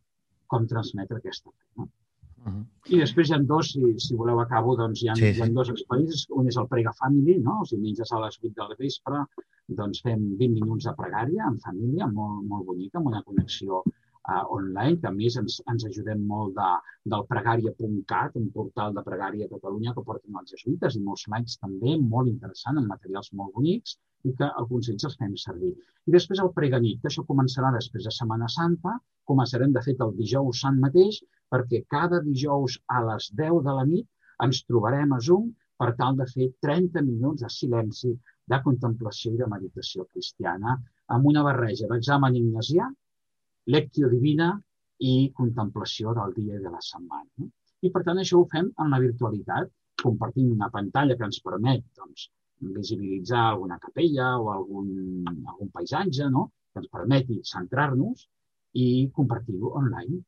com 0.49 0.69
transmetre 0.69 1.19
aquesta 1.19 1.51
fe. 1.51 1.89
Uh 2.45 2.51
-huh. 2.51 2.63
I 2.93 2.99
després 3.03 3.29
hi 3.29 3.33
ha 3.35 3.39
dos, 3.53 3.71
si, 3.73 3.93
si 4.05 4.15
voleu 4.15 4.39
acabo, 4.39 4.75
doncs 4.75 5.03
hi 5.03 5.09
ha, 5.09 5.15
sí, 5.15 5.33
sí. 5.33 5.39
hi 5.39 5.43
ha 5.43 5.53
dos 5.59 5.69
experiències. 5.75 6.27
Un 6.39 6.47
és 6.47 6.57
el 6.57 6.67
Prega 6.67 6.93
Family, 6.99 7.39
no? 7.47 7.59
els 7.61 7.71
diumenges 7.75 8.11
a 8.11 8.19
les 8.25 8.39
8 8.41 8.53
del 8.59 8.75
vespre, 8.79 9.23
doncs 9.79 10.01
fem 10.05 10.21
20 10.37 10.59
minuts 10.59 10.85
de 10.89 10.93
pregària 11.01 11.47
en 11.51 11.57
família, 11.65 12.07
molt, 12.19 12.45
molt 12.51 12.65
bonica, 12.65 12.97
amb 12.99 13.07
una 13.11 13.23
connexió 13.23 13.83
uh, 14.29 14.43
online, 14.57 14.97
que 15.01 15.09
a 15.09 15.13
més 15.15 15.37
ens, 15.41 15.59
ens 15.73 15.85
ajudem 15.89 16.25
molt 16.31 16.55
de, 16.57 16.69
del 17.13 17.25
pregària.cat, 17.31 18.37
un 18.41 18.49
portal 18.55 18.95
de 18.97 19.03
pregària 19.05 19.47
a 19.47 19.53
Catalunya 19.55 19.95
que 19.95 20.05
porten 20.09 20.39
els 20.41 20.53
jesuïtes 20.55 20.97
i 20.97 21.03
molts 21.05 21.25
likes 21.33 21.57
també, 21.63 21.97
molt 22.15 22.31
interessant, 22.33 22.77
amb 22.81 22.93
materials 22.93 23.31
molt 23.33 23.55
bonics 23.57 23.97
i 24.27 24.33
que 24.39 24.49
alguns 24.61 24.89
d'ells 24.89 25.07
els 25.09 25.19
fem 25.21 25.35
servir. 25.43 25.73
I 26.07 26.15
després 26.15 26.41
el 26.43 26.53
preganit, 26.55 27.01
que 27.01 27.11
això 27.11 27.25
començarà 27.27 27.71
després 27.75 28.07
de 28.07 28.15
Setmana 28.15 28.49
Santa, 28.51 28.97
començarem 29.29 29.75
de 29.75 29.83
fet 29.85 30.01
el 30.05 30.15
dijous 30.17 30.63
sant 30.65 30.79
mateix, 30.81 31.21
perquè 31.53 31.83
cada 31.95 32.21
dijous 32.25 32.77
a 32.97 33.01
les 33.09 33.29
10 33.41 33.63
de 33.67 33.75
la 33.79 33.85
nit 33.91 34.07
ens 34.45 34.63
trobarem 34.69 35.13
a 35.13 35.19
Zoom 35.27 35.49
per 35.81 35.93
tal 35.99 36.17
de 36.19 36.27
fer 36.33 36.49
30 36.65 37.03
minuts 37.09 37.43
de 37.43 37.49
silenci 37.55 38.13
de 38.53 38.59
contemplació 38.65 39.33
i 39.33 39.39
de 39.41 39.47
meditació 39.53 40.05
cristiana 40.13 40.75
amb 41.15 41.29
una 41.31 41.43
barreja 41.47 41.87
d'examen 41.91 42.35
ignasià, 42.39 42.87
lectio 43.75 44.09
divina 44.13 44.49
i 45.11 45.13
contemplació 45.39 46.13
del 46.17 46.35
dia 46.37 46.57
i 46.57 46.63
de 46.63 46.71
la 46.73 46.81
setmana. 46.87 47.47
I 47.85 47.91
per 47.95 48.03
tant 48.07 48.19
això 48.21 48.41
ho 48.41 48.47
fem 48.53 48.67
en 48.83 48.91
la 48.93 48.99
virtualitat, 49.03 49.71
compartint 50.03 50.51
una 50.51 50.69
pantalla 50.73 51.15
que 51.19 51.27
ens 51.29 51.39
permet 51.45 51.85
doncs, 51.99 52.29
visibilitzar 52.79 53.43
alguna 53.51 53.77
capella 53.79 54.33
o 54.39 54.49
algun, 54.51 54.89
algun 55.47 55.69
paisatge, 55.75 56.27
no? 56.29 56.49
que 56.73 56.83
ens 56.83 56.91
permeti 56.91 57.39
centrar-nos 57.51 58.25
i 58.83 58.87
compartir-ho 59.15 59.71
online. 59.79 60.19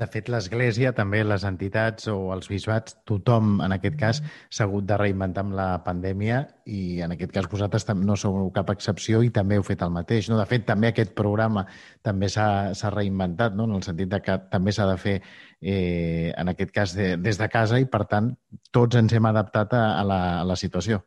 De 0.00 0.06
fet, 0.08 0.30
l'Església, 0.32 0.94
també 0.96 1.18
les 1.26 1.42
entitats 1.44 2.06
o 2.08 2.14
els 2.32 2.46
bisbats, 2.48 2.94
tothom, 3.08 3.58
en 3.60 3.74
aquest 3.74 3.98
cas, 4.00 4.20
s'ha 4.48 4.64
hagut 4.64 4.86
de 4.88 4.96
reinventar 4.96 5.44
amb 5.44 5.52
la 5.58 5.66
pandèmia 5.84 6.38
i, 6.64 7.02
en 7.04 7.12
aquest 7.12 7.34
cas, 7.34 7.48
vosaltres 7.52 7.84
no 7.98 8.16
sou 8.16 8.48
cap 8.56 8.72
excepció 8.72 9.20
i 9.26 9.28
també 9.34 9.58
heu 9.58 9.66
fet 9.66 9.84
el 9.84 9.92
mateix. 9.92 10.30
No? 10.32 10.38
De 10.40 10.48
fet, 10.48 10.64
també 10.70 10.88
aquest 10.88 11.12
programa 11.18 11.66
també 12.06 12.32
s'ha 12.32 12.94
reinventat, 12.96 13.52
no? 13.58 13.68
en 13.68 13.76
el 13.76 13.84
sentit 13.84 14.08
de 14.08 14.22
que 14.24 14.40
també 14.48 14.72
s'ha 14.72 14.88
de 14.88 14.96
fer, 15.04 15.16
eh, 15.60 16.32
en 16.32 16.54
aquest 16.56 16.72
cas, 16.80 16.96
de, 16.96 17.12
des 17.20 17.36
de 17.36 17.52
casa 17.52 17.76
i, 17.76 17.84
per 17.84 18.06
tant, 18.08 18.32
tots 18.72 18.96
ens 18.96 19.12
hem 19.12 19.28
adaptat 19.28 19.76
a, 19.76 19.86
a, 20.00 20.04
la, 20.14 20.20
a 20.40 20.44
la 20.48 20.56
situació. 20.56 21.04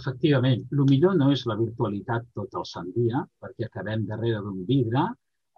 Efectivament, 0.00 0.64
el 0.72 0.86
millor 0.88 1.18
no 1.18 1.28
és 1.34 1.44
la 1.50 1.60
virtualitat 1.60 2.30
tot 2.32 2.56
el 2.56 2.64
sant 2.72 2.88
dia, 2.96 3.20
perquè 3.42 3.68
acabem 3.68 4.08
darrere 4.08 4.40
d'un 4.46 4.64
vidre 4.64 5.10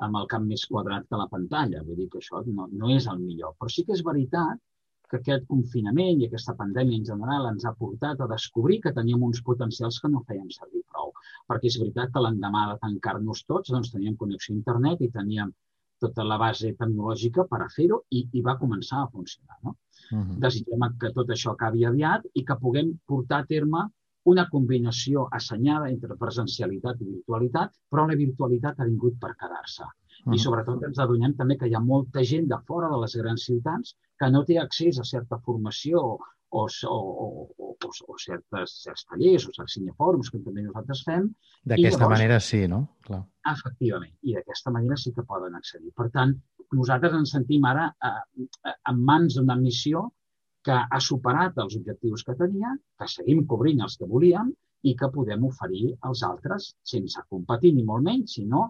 amb 0.06 0.18
el 0.20 0.28
camp 0.32 0.44
més 0.50 0.66
quadrat 0.70 1.06
que 1.08 1.20
la 1.20 1.28
pantalla. 1.32 1.82
Vull 1.86 1.98
dir 2.02 2.08
que 2.12 2.20
això 2.22 2.42
no, 2.46 2.68
no 2.82 2.92
és 2.96 3.08
el 3.12 3.18
millor. 3.22 3.56
Però 3.58 3.72
sí 3.72 3.84
que 3.88 3.96
és 3.96 4.04
veritat 4.06 4.60
que 5.12 5.18
aquest 5.20 5.44
confinament 5.48 6.20
i 6.22 6.28
aquesta 6.28 6.54
pandèmia 6.58 6.98
en 6.98 7.08
general 7.08 7.50
ens 7.50 7.66
ha 7.68 7.74
portat 7.80 8.22
a 8.24 8.28
descobrir 8.30 8.78
que 8.84 8.94
teníem 8.98 9.26
uns 9.26 9.42
potencials 9.48 9.98
que 10.00 10.10
no 10.12 10.24
fèiem 10.28 10.48
servir 10.54 10.82
prou. 10.94 11.12
Perquè 11.50 11.68
és 11.68 11.78
veritat 11.82 12.14
que 12.14 12.22
l'endemà 12.24 12.64
de 12.70 12.78
tancar-nos 12.86 13.44
tots 13.50 13.74
doncs 13.74 13.92
teníem 13.92 14.16
connexió 14.22 14.54
a 14.54 14.58
internet 14.58 15.04
i 15.04 15.10
teníem 15.18 15.52
tota 16.02 16.24
la 16.26 16.38
base 16.40 16.72
tecnològica 16.78 17.44
per 17.50 17.60
a 17.62 17.70
fer-ho 17.76 18.00
i, 18.10 18.24
i 18.38 18.42
va 18.46 18.58
començar 18.62 19.02
a 19.02 19.10
funcionar. 19.12 19.58
No? 19.62 19.76
Uh 20.10 20.18
-huh. 20.18 20.38
Desitgem 20.44 20.86
que 21.00 21.12
tot 21.18 21.28
això 21.28 21.52
acabi 21.52 21.84
aviat 21.84 22.24
i 22.34 22.44
que 22.44 22.60
puguem 22.64 22.96
portar 23.06 23.42
a 23.42 23.46
terme 23.46 23.84
una 24.30 24.44
combinació 24.50 25.26
assenyada 25.38 25.88
entre 25.90 26.16
presencialitat 26.18 27.00
i 27.02 27.08
virtualitat, 27.08 27.72
però 27.90 28.06
la 28.06 28.18
virtualitat 28.18 28.78
ha 28.78 28.86
vingut 28.88 29.18
per 29.22 29.32
quedar-se. 29.40 29.88
I 30.32 30.38
sobretot 30.38 30.84
ens 30.86 31.00
adonem 31.02 31.32
també 31.38 31.56
que 31.58 31.66
hi 31.66 31.74
ha 31.74 31.82
molta 31.82 32.22
gent 32.22 32.46
de 32.50 32.58
fora 32.68 32.90
de 32.92 33.00
les 33.02 33.16
grans 33.18 33.46
ciutats 33.48 33.96
que 34.20 34.28
no 34.30 34.44
té 34.46 34.58
accés 34.60 35.00
a 35.02 35.06
certa 35.08 35.40
formació 35.46 36.02
o, 36.12 36.12
o, 36.52 36.66
o, 36.92 37.26
o, 37.66 37.90
o 38.12 38.18
certes, 38.22 38.76
certs 38.84 39.06
tallers 39.08 39.48
o 39.48 39.54
certs 39.56 39.78
cinefòrums 39.78 40.30
que 40.30 40.38
també 40.44 40.62
nosaltres 40.62 41.02
fem. 41.08 41.28
D'aquesta 41.72 42.10
manera 42.12 42.38
sí, 42.44 42.62
no? 42.70 42.84
Clar. 43.08 43.22
Efectivament, 43.50 44.14
i 44.22 44.36
d'aquesta 44.36 44.70
manera 44.70 45.00
sí 45.00 45.14
que 45.16 45.26
poden 45.26 45.58
accedir. 45.58 45.90
Per 45.98 46.10
tant, 46.14 46.36
nosaltres 46.76 47.18
ens 47.18 47.34
sentim 47.34 47.66
ara 47.68 47.88
eh, 47.90 48.74
en 48.92 49.02
mans 49.08 49.40
d'una 49.40 49.58
missió 49.58 50.06
que 50.66 50.76
ha 50.94 51.00
superat 51.06 51.58
els 51.64 51.74
objectius 51.78 52.22
que 52.26 52.36
tenia, 52.42 52.70
que 52.98 53.08
seguim 53.14 53.42
cobrint 53.52 53.82
els 53.86 53.96
que 53.98 54.08
volíem 54.12 54.52
i 54.90 54.94
que 55.00 55.10
podem 55.16 55.48
oferir 55.48 55.88
als 56.08 56.22
altres 56.28 56.68
sense 56.92 57.24
competir 57.34 57.72
ni 57.74 57.84
molt 57.88 58.06
menys, 58.06 58.36
sinó 58.38 58.62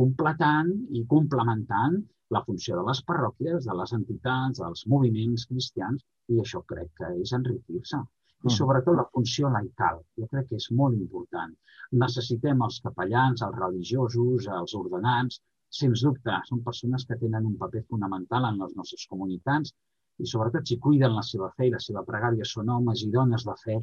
completant 0.00 0.70
i 1.00 1.04
complementant 1.14 1.98
la 2.34 2.42
funció 2.46 2.78
de 2.78 2.86
les 2.86 3.02
parròquies, 3.10 3.66
de 3.66 3.76
les 3.80 3.92
entitats, 3.98 4.62
dels 4.62 4.86
moviments 4.92 5.46
cristians, 5.50 6.06
i 6.30 6.38
això 6.42 6.62
crec 6.72 6.90
que 7.00 7.10
és 7.24 7.34
enriquir-se. 7.38 7.98
I 7.98 8.48
mm. 8.48 8.56
sobretot 8.56 8.96
la 8.96 9.08
funció 9.14 9.50
laical, 9.54 9.98
jo 10.20 10.28
crec 10.30 10.46
que 10.50 10.60
és 10.62 10.68
molt 10.80 10.96
important. 10.96 11.56
Necessitem 12.02 12.62
els 12.66 12.78
capellans, 12.84 13.42
els 13.46 13.58
religiosos, 13.58 14.46
els 14.60 14.76
ordenants, 14.78 15.40
sens 15.80 16.04
dubte, 16.06 16.38
són 16.46 16.62
persones 16.66 17.06
que 17.08 17.18
tenen 17.18 17.50
un 17.50 17.58
paper 17.58 17.82
fonamental 17.90 18.46
en 18.48 18.62
les 18.62 18.72
nostres 18.78 19.06
comunitats 19.10 19.74
i 20.20 20.28
sobretot 20.28 20.68
si 20.68 20.78
cuiden 20.78 21.16
la 21.16 21.24
seva 21.26 21.50
fe 21.56 21.68
i 21.68 21.74
la 21.74 21.80
seva 21.82 22.04
pregària 22.06 22.46
són 22.48 22.70
homes 22.74 23.04
i 23.06 23.10
dones 23.14 23.46
de 23.48 23.56
fe 23.64 23.78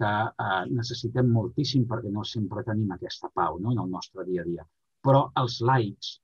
que 0.00 0.12
eh, 0.46 0.62
necessitem 0.70 1.28
moltíssim 1.30 1.84
perquè 1.90 2.10
no 2.12 2.24
sempre 2.28 2.64
tenim 2.66 2.90
aquesta 2.94 3.30
pau 3.34 3.60
no? 3.60 3.72
en 3.72 3.84
el 3.84 3.92
nostre 3.92 4.24
dia 4.28 4.42
a 4.42 4.48
dia. 4.48 4.66
Però 5.04 5.26
els 5.40 5.60
laics 5.60 6.14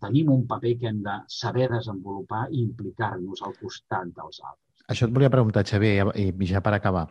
tenim 0.00 0.32
un 0.32 0.46
paper 0.48 0.74
que 0.80 0.88
hem 0.90 1.02
de 1.04 1.18
saber 1.28 1.68
desenvolupar 1.72 2.46
i 2.50 2.62
implicar-nos 2.64 3.44
al 3.44 3.54
costat 3.60 4.10
dels 4.16 4.40
altres. 4.40 4.66
Això 4.90 5.06
et 5.06 5.14
volia 5.14 5.30
preguntar, 5.30 5.62
Xavier, 5.68 6.08
i 6.18 6.32
ja 6.50 6.62
per 6.64 6.72
acabar. 6.74 7.04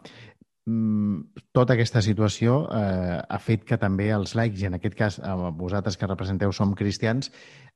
Mm, 0.68 1.40
tota 1.56 1.74
aquesta 1.74 2.02
situació 2.04 2.60
eh, 2.76 3.16
ha 3.24 3.38
fet 3.42 3.64
que 3.66 3.78
també 3.80 4.10
els 4.14 4.36
laics, 4.38 4.62
i 4.62 4.68
en 4.68 4.76
aquest 4.78 4.96
cas 4.98 5.18
eh, 5.20 5.36
vosaltres 5.58 5.96
que 5.98 6.10
representeu 6.10 6.52
som 6.54 6.76
cristians, 6.78 7.32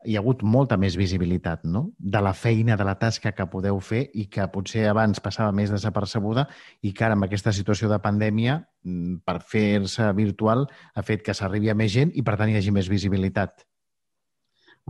hi 0.05 0.17
ha 0.17 0.21
hagut 0.21 0.43
molta 0.43 0.75
més 0.77 0.97
visibilitat 0.99 1.63
no? 1.63 1.85
de 1.97 2.21
la 2.21 2.33
feina, 2.35 2.75
de 2.77 2.85
la 2.85 2.97
tasca 2.99 3.31
que 3.31 3.47
podeu 3.49 3.79
fer 3.79 4.03
i 4.13 4.27
que 4.29 4.45
potser 4.51 4.83
abans 4.89 5.23
passava 5.23 5.55
més 5.55 5.71
desapercebuda 5.71 6.45
i 6.83 6.91
que 6.91 7.05
ara 7.07 7.17
amb 7.17 7.25
aquesta 7.29 7.53
situació 7.55 7.89
de 7.89 8.01
pandèmia, 8.03 8.59
mm, 8.83 9.21
per 9.25 9.39
fer-se 9.53 10.11
virtual, 10.17 10.67
ha 10.93 11.05
fet 11.07 11.23
que 11.23 11.37
s'arribi 11.37 11.71
a 11.71 11.77
més 11.79 11.93
gent 11.95 12.11
i 12.13 12.21
per 12.21 12.35
tant 12.37 12.51
hi 12.51 12.59
hagi 12.59 12.75
més 12.75 12.91
visibilitat. 12.91 13.63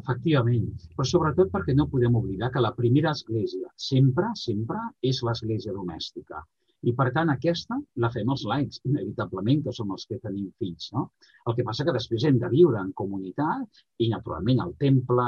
Efectivament, 0.01 0.71
però 0.97 1.05
sobretot 1.05 1.53
perquè 1.53 1.75
no 1.77 1.85
podem 1.91 2.15
oblidar 2.17 2.49
que 2.51 2.61
la 2.65 2.73
primera 2.73 3.13
església 3.13 3.69
sempre, 3.77 4.31
sempre 4.33 4.81
és 5.05 5.21
l'església 5.21 5.75
domèstica. 5.75 6.41
I, 6.89 6.91
per 6.99 7.07
tant, 7.15 7.31
aquesta 7.31 7.77
la 8.03 8.09
fem 8.13 8.31
els 8.33 8.43
laics, 8.49 8.81
inevitablement, 8.89 9.61
que 9.65 9.73
som 9.77 9.93
els 9.95 10.05
que 10.09 10.19
tenim 10.23 10.49
fills. 10.59 10.89
No? 10.95 11.05
El 11.47 11.55
que 11.57 11.65
passa 11.67 11.85
que 11.87 11.95
després 11.95 12.25
hem 12.27 12.39
de 12.41 12.49
viure 12.51 12.81
en 12.81 12.91
comunitat 13.01 13.83
i, 14.03 14.09
naturalment, 14.11 14.59
al 14.63 14.75
temple, 14.83 15.27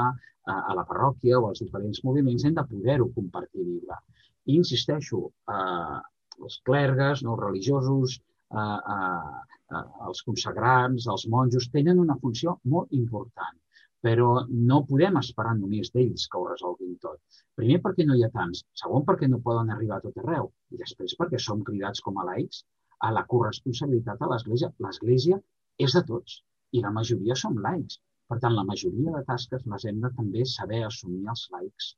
a, 0.52 0.56
a 0.56 0.76
la 0.78 0.84
parròquia 0.90 1.40
o 1.40 1.48
als 1.48 1.64
diferents 1.64 2.02
moviments 2.04 2.44
hem 2.44 2.54
de 2.58 2.66
poder-ho 2.70 3.08
compartir 3.16 3.64
i 3.64 3.68
viure. 3.70 4.00
I, 4.46 4.58
insisteixo, 4.60 5.22
eh, 5.56 5.98
els 6.38 6.60
clergues, 6.68 7.24
no, 7.24 7.34
els 7.34 7.44
religiosos, 7.46 8.18
eh, 8.52 8.96
eh, 8.96 9.84
els 10.08 10.22
consagrants, 10.28 11.08
els 11.14 11.26
monjos, 11.32 11.70
tenen 11.72 12.02
una 12.04 12.20
funció 12.22 12.58
molt 12.76 12.92
important 13.00 13.56
però 14.04 14.30
no 14.70 14.82
podem 14.88 15.18
esperar 15.20 15.54
només 15.58 15.90
d'ells 15.94 16.26
que 16.32 16.38
ho 16.40 16.48
resolguin 16.48 16.96
tot. 17.02 17.42
Primer, 17.60 17.78
perquè 17.84 18.06
no 18.06 18.16
hi 18.16 18.24
ha 18.26 18.32
tants. 18.34 18.64
Segon, 18.82 19.04
perquè 19.08 19.28
no 19.30 19.42
poden 19.46 19.72
arribar 19.74 19.98
a 19.98 20.04
tot 20.06 20.18
arreu. 20.22 20.50
I 20.74 20.80
després, 20.82 21.16
perquè 21.20 21.40
som 21.42 21.64
cridats 21.68 22.04
com 22.06 22.18
a 22.20 22.26
laics 22.30 22.64
a 23.08 23.12
la 23.16 23.24
corresponsabilitat 23.32 24.22
a 24.22 24.30
l'Església. 24.32 24.72
L'Església 24.86 25.40
és 25.86 25.96
de 25.98 26.04
tots 26.10 26.40
i 26.76 26.82
la 26.84 26.92
majoria 26.98 27.36
som 27.42 27.58
laics. 27.68 28.00
Per 28.30 28.40
tant, 28.42 28.54
la 28.58 28.66
majoria 28.70 29.12
de 29.16 29.22
tasques 29.26 29.66
les 29.72 29.84
hem 29.88 30.02
de 30.04 30.10
també 30.18 30.44
saber 30.52 30.82
assumir 30.84 31.24
els 31.32 31.46
laics. 31.54 31.94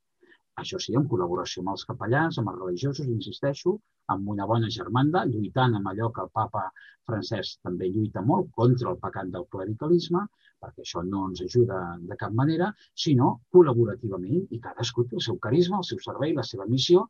Això 0.63 0.79
sí, 0.83 0.95
en 0.99 1.07
col·laboració 1.11 1.63
amb 1.63 1.73
els 1.75 1.85
capellans, 1.89 2.39
amb 2.41 2.51
els 2.53 2.61
religiosos, 2.61 3.07
insisteixo, 3.13 3.77
amb 4.15 4.31
una 4.35 4.47
bona 4.51 4.71
germanda, 4.77 5.25
lluitant 5.33 5.77
amb 5.79 5.91
allò 5.93 6.09
que 6.15 6.25
el 6.25 6.33
papa 6.41 6.65
francès 7.09 7.55
també 7.67 7.89
lluita 7.95 8.25
molt 8.31 8.51
contra 8.61 8.91
el 8.93 8.99
pecat 9.05 9.31
del 9.35 9.47
clericalisme, 9.55 10.25
perquè 10.62 10.85
això 10.85 11.05
no 11.07 11.25
ens 11.31 11.42
ajuda 11.47 11.81
de 12.11 12.18
cap 12.21 12.35
manera, 12.42 12.73
sinó 13.07 13.31
col·laborativament 13.55 14.47
i 14.51 14.61
cadascú 14.66 15.07
té 15.09 15.18
el 15.21 15.27
seu 15.29 15.38
carisma, 15.49 15.83
el 15.83 15.88
seu 15.90 16.03
servei, 16.05 16.35
la 16.37 16.47
seva 16.53 16.66
missió, 16.71 17.07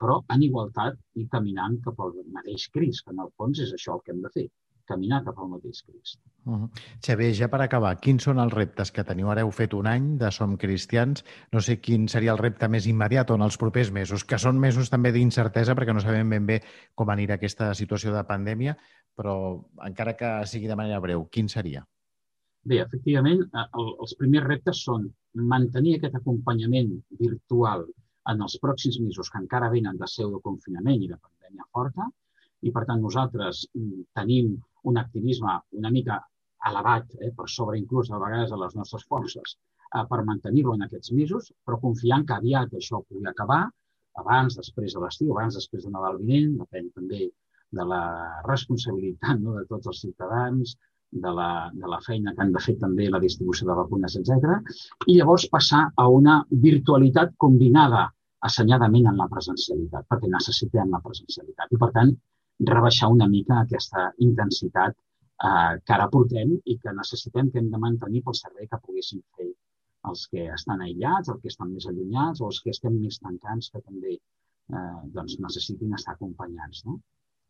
però 0.00 0.22
en 0.34 0.42
igualtat 0.46 0.96
i 1.20 1.26
caminant 1.34 1.76
cap 1.84 2.00
al 2.00 2.16
mateix 2.34 2.68
Crist, 2.74 3.04
que 3.04 3.14
en 3.14 3.22
el 3.26 3.32
fons 3.36 3.60
és 3.66 3.72
això 3.76 3.96
el 3.96 4.04
que 4.04 4.14
hem 4.14 4.24
de 4.24 4.32
fer 4.36 4.48
caminar 4.90 5.20
cap 5.26 5.38
al 5.38 5.50
mateix 5.52 5.82
Crist. 5.86 6.18
Uh 6.44 6.56
-huh. 6.56 6.68
Xavier, 7.04 7.34
ja 7.34 7.48
per 7.48 7.60
acabar, 7.60 7.92
quins 8.00 8.24
són 8.24 8.38
els 8.38 8.52
reptes 8.52 8.90
que 8.90 9.04
teniu? 9.04 9.28
Ara 9.30 9.42
heu 9.42 9.50
fet 9.50 9.74
un 9.74 9.86
any 9.86 10.16
de 10.18 10.30
Som 10.30 10.56
Cristians. 10.56 11.24
No 11.52 11.60
sé 11.60 11.80
quin 11.80 12.08
seria 12.08 12.32
el 12.32 12.38
repte 12.38 12.68
més 12.68 12.86
immediat 12.86 13.30
o 13.30 13.34
en 13.34 13.42
els 13.42 13.58
propers 13.58 13.92
mesos, 13.92 14.24
que 14.24 14.38
són 14.38 14.58
mesos 14.58 14.90
també 14.90 15.12
d'incertesa 15.12 15.74
perquè 15.74 15.94
no 15.94 16.00
sabem 16.00 16.30
ben 16.30 16.46
bé 16.46 16.62
com 16.94 17.08
anirà 17.08 17.34
aquesta 17.34 17.74
situació 17.74 18.12
de 18.12 18.24
pandèmia, 18.24 18.76
però 19.14 19.64
encara 19.86 20.16
que 20.16 20.46
sigui 20.46 20.66
de 20.66 20.76
manera 20.76 21.00
breu, 21.00 21.28
quin 21.30 21.48
seria? 21.48 21.86
Bé, 22.68 22.78
efectivament, 22.82 23.42
el, 23.60 23.86
els 24.04 24.14
primers 24.20 24.46
reptes 24.46 24.82
són 24.86 25.06
mantenir 25.52 25.94
aquest 25.96 26.16
acompanyament 26.18 26.90
virtual 27.20 27.86
en 28.32 28.42
els 28.46 28.56
pròxims 28.64 28.98
mesos 29.04 29.30
que 29.32 29.40
encara 29.40 29.70
venen 29.74 30.00
de 30.00 30.08
pseudoconfinament 30.10 31.04
i 31.06 31.08
de 31.12 31.16
pandèmia 31.16 31.68
forta, 31.76 32.08
i 32.68 32.72
per 32.74 32.84
tant 32.90 33.00
nosaltres 33.00 33.62
mm, 33.72 34.02
tenim 34.18 34.52
un 34.90 35.00
activisme 35.00 35.56
una 35.80 35.92
mica 35.94 36.20
elevat, 36.68 37.14
eh, 37.24 37.32
per 37.36 37.48
sobre 37.48 37.78
inclús 37.80 38.10
a 38.10 38.20
vegades 38.20 38.52
de 38.52 38.58
les 38.60 38.76
nostres 38.76 39.06
forces, 39.08 39.56
eh, 39.94 40.04
per 40.10 40.20
mantenir-lo 40.28 40.76
en 40.76 40.84
aquests 40.86 41.14
mesos, 41.16 41.52
però 41.64 41.80
confiant 41.80 42.26
que 42.28 42.36
aviat 42.36 42.76
això 42.76 43.00
pugui 43.06 43.30
acabar, 43.30 43.62
abans, 44.20 44.58
després 44.60 44.94
de 44.94 45.00
l'estiu, 45.00 45.32
abans, 45.32 45.56
després 45.56 45.86
de 45.86 45.94
Nadal 45.94 46.20
vinent, 46.20 46.58
depèn 46.60 46.92
també 46.92 47.30
de 47.78 47.84
la 47.86 48.02
responsabilitat 48.44 49.40
no, 49.40 49.56
de 49.56 49.64
tots 49.70 49.88
els 49.92 50.00
ciutadans, 50.04 50.76
de 51.10 51.32
la, 51.34 51.70
de 51.74 51.88
la 51.90 51.98
feina 52.06 52.34
que 52.34 52.44
han 52.44 52.52
de 52.54 52.62
fer 52.62 52.76
també 52.78 53.08
la 53.10 53.20
distribució 53.22 53.66
de 53.68 53.76
vacunes, 53.78 54.16
etc. 54.20 54.56
I 55.06 55.18
llavors 55.18 55.48
passar 55.50 55.82
a 55.96 56.08
una 56.08 56.40
virtualitat 56.66 57.34
combinada 57.44 58.06
assenyadament 58.48 59.10
en 59.10 59.18
la 59.20 59.28
presencialitat, 59.28 60.06
perquè 60.08 60.30
necessitem 60.30 60.92
la 60.94 61.02
presencialitat. 61.04 61.72
I, 61.74 61.80
per 61.82 61.90
tant, 61.96 62.12
rebaixar 62.70 63.10
una 63.12 63.28
mica 63.28 63.60
aquesta 63.60 64.06
intensitat 64.26 64.94
eh, 64.94 65.74
que 65.84 65.96
ara 65.96 66.08
portem 66.12 66.54
i 66.64 66.78
que 66.78 66.94
necessitem 66.96 67.50
que 67.50 67.60
hem 67.60 67.70
de 67.74 67.82
mantenir 67.84 68.22
pel 68.24 68.38
servei 68.38 68.68
que 68.70 68.80
poguéssim 68.86 69.22
fer 69.36 69.50
els 70.08 70.26
que 70.32 70.46
estan 70.54 70.80
aïllats, 70.86 71.28
els 71.28 71.40
que 71.42 71.52
estan 71.52 71.72
més 71.74 71.86
allunyats 71.90 72.40
o 72.40 72.48
els 72.48 72.60
que 72.64 72.72
estem 72.72 72.96
més 73.00 73.18
tancants 73.20 73.70
que 73.72 73.82
també 73.82 74.14
eh, 74.16 75.00
doncs 75.16 75.36
necessitin 75.44 75.96
estar 75.98 76.16
acompanyats. 76.16 76.84
No? 76.86 77.00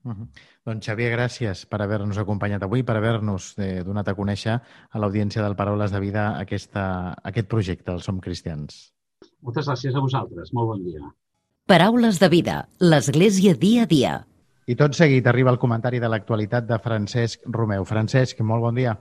Uh 0.02 0.12
-huh. 0.12 0.28
Doncs 0.64 0.86
Xavier, 0.86 1.12
gràcies 1.12 1.66
per 1.66 1.82
haver-nos 1.82 2.18
acompanyat 2.18 2.62
avui, 2.62 2.82
per 2.82 2.96
haver-nos 2.96 3.58
eh, 3.58 3.82
donat 3.84 4.08
a 4.08 4.14
conèixer 4.14 4.60
a 4.90 4.98
l'audiència 4.98 5.42
del 5.42 5.56
Paraules 5.56 5.90
de 5.90 6.00
Vida 6.00 6.38
aquesta, 6.38 7.14
aquest 7.22 7.48
projecte, 7.48 7.92
el 7.92 8.00
Som 8.00 8.20
Cristians. 8.20 8.92
Moltes 9.42 9.66
gràcies 9.66 9.94
a 9.94 10.00
vosaltres. 10.00 10.52
Molt 10.52 10.68
bon 10.68 10.84
dia. 10.84 11.00
Paraules 11.66 12.18
de 12.18 12.28
vida. 12.28 12.68
L'Església 12.80 13.54
dia 13.54 13.82
a 13.82 13.86
dia. 13.86 14.26
I 14.66 14.76
tot 14.76 14.94
seguit 14.94 15.26
arriba 15.26 15.50
el 15.50 15.58
comentari 15.58 16.00
de 16.00 16.08
l'actualitat 16.08 16.66
de 16.66 16.78
Francesc 16.78 17.40
Romeu. 17.46 17.84
Francesc, 17.84 18.40
molt 18.40 18.62
bon 18.62 18.74
dia. 18.74 18.96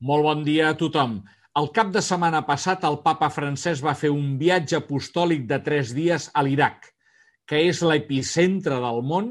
Molt 0.00 0.22
bon 0.22 0.44
dia 0.44 0.70
a 0.70 0.76
tothom. 0.76 1.22
El 1.56 1.70
cap 1.72 1.88
de 1.92 2.02
setmana 2.04 2.42
passat 2.44 2.84
el 2.84 2.98
papa 3.04 3.30
francès 3.32 3.80
va 3.84 3.94
fer 3.94 4.10
un 4.12 4.36
viatge 4.36 4.76
apostòlic 4.76 5.46
de 5.48 5.58
tres 5.64 5.94
dies 5.96 6.30
a 6.34 6.42
l'Iraq, 6.44 6.90
que 7.48 7.62
és 7.70 7.80
l'epicentre 7.80 8.76
del 8.82 9.00
món 9.02 9.30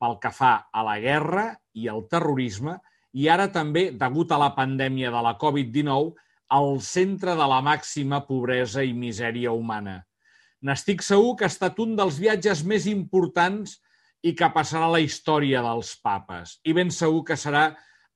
pel 0.00 0.16
que 0.22 0.32
fa 0.32 0.54
a 0.72 0.84
la 0.86 0.96
guerra 1.02 1.50
i 1.76 1.88
al 1.92 2.06
terrorisme 2.08 2.78
i 3.12 3.26
ara 3.28 3.48
també, 3.52 3.90
degut 3.98 4.32
a 4.32 4.38
la 4.40 4.52
pandèmia 4.56 5.10
de 5.10 5.22
la 5.26 5.34
Covid-19, 5.38 6.14
al 6.50 6.80
centre 6.82 7.34
de 7.38 7.46
la 7.50 7.60
màxima 7.62 8.22
pobresa 8.26 8.82
i 8.86 8.94
misèria 8.94 9.52
humana. 9.54 10.00
N'estic 10.66 11.02
segur 11.02 11.36
que 11.38 11.46
ha 11.46 11.52
estat 11.52 11.78
un 11.82 11.94
dels 11.98 12.18
viatges 12.22 12.64
més 12.66 12.86
importants 12.90 13.78
i 14.22 14.34
que 14.36 14.50
passarà 14.54 14.88
a 14.90 14.94
la 14.96 15.02
història 15.02 15.62
dels 15.64 15.94
papes. 16.04 16.58
I 16.68 16.74
ben 16.76 16.90
segur 16.94 17.22
que 17.30 17.38
serà 17.38 17.70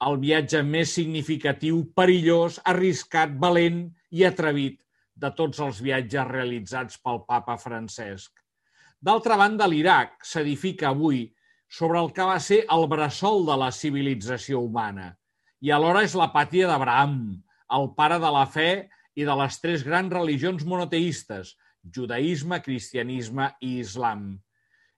el 0.05 0.19
viatge 0.21 0.61
més 0.67 0.93
significatiu, 0.99 1.81
perillós, 1.97 2.59
arriscat, 2.69 3.39
valent 3.41 3.87
i 4.13 4.27
atrevit 4.29 4.83
de 5.15 5.31
tots 5.39 5.63
els 5.65 5.81
viatges 5.81 6.27
realitzats 6.29 6.99
pel 7.01 7.23
papa 7.29 7.57
Francesc. 7.57 8.33
D'altra 9.01 9.39
banda, 9.41 9.69
l'Iraq 9.71 10.19
s'edifica 10.27 10.91
avui 10.91 11.25
sobre 11.75 11.99
el 11.99 12.13
que 12.15 12.23
va 12.23 12.39
ser 12.39 12.63
el 12.71 12.87
bressol 12.87 13.43
de 13.49 13.59
la 13.59 13.73
civilització 13.75 14.61
humana 14.63 15.13
i 15.65 15.73
alhora 15.75 16.03
és 16.05 16.15
la 16.19 16.29
pàtria 16.31 16.69
d'Abraham, 16.69 17.17
el 17.73 17.87
pare 17.99 18.19
de 18.23 18.31
la 18.31 18.45
fe 18.47 18.71
i 19.17 19.25
de 19.27 19.35
les 19.41 19.57
tres 19.63 19.85
grans 19.87 20.13
religions 20.13 20.65
monoteistes, 20.69 21.55
judaïsme, 21.97 22.61
cristianisme 22.63 23.49
i 23.65 23.79
islam. 23.81 24.27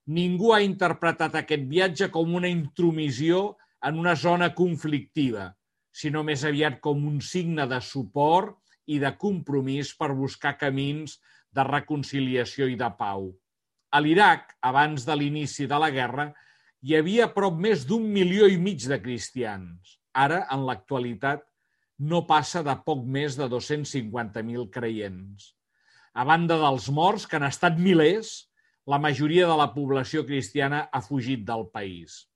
Ningú 0.07 0.53
ha 0.55 0.63
interpretat 0.65 1.39
aquest 1.39 1.65
viatge 1.71 2.11
com 2.15 2.35
una 2.35 2.51
intromissió 2.51 3.57
en 3.87 4.01
una 4.03 4.17
zona 4.19 4.53
conflictiva, 4.59 5.53
sinó 5.95 6.25
més 6.27 6.45
aviat 6.45 6.81
com 6.83 7.07
un 7.09 7.21
signe 7.23 7.67
de 7.71 7.81
suport 7.81 8.59
i 8.87 8.99
de 9.03 9.13
compromís 9.19 9.93
per 9.99 10.13
buscar 10.19 10.57
camins 10.59 11.21
de 11.55 11.65
reconciliació 11.67 12.69
i 12.69 12.77
de 12.79 12.91
pau. 12.99 13.31
A 13.95 14.03
l'Iraq, 14.03 14.51
abans 14.67 15.07
de 15.07 15.15
l'inici 15.17 15.71
de 15.71 15.79
la 15.79 15.93
guerra, 15.95 16.33
hi 16.83 16.97
havia 16.97 17.29
prop 17.33 17.57
més 17.59 17.85
d'un 17.89 18.05
milió 18.13 18.49
i 18.51 18.59
mig 18.61 18.85
de 18.89 18.99
cristians. 19.03 19.97
Ara, 20.13 20.45
en 20.53 20.65
l'actualitat, 20.69 21.45
no 21.99 22.25
passa 22.29 22.63
de 22.65 22.75
poc 22.85 23.05
més 23.09 23.37
de 23.39 23.49
250.000 23.53 24.69
creients. 24.73 25.53
A 26.17 26.25
banda 26.29 26.57
dels 26.61 26.89
morts, 26.93 27.27
que 27.29 27.37
han 27.39 27.49
estat 27.49 27.81
milers, 27.81 28.47
la 28.87 29.01
majoria 29.03 29.49
de 29.49 29.57
la 29.59 29.71
població 29.75 30.25
cristiana 30.29 30.87
ha 30.93 31.03
fugit 31.05 31.45
del 31.49 31.67
país. 31.73 32.27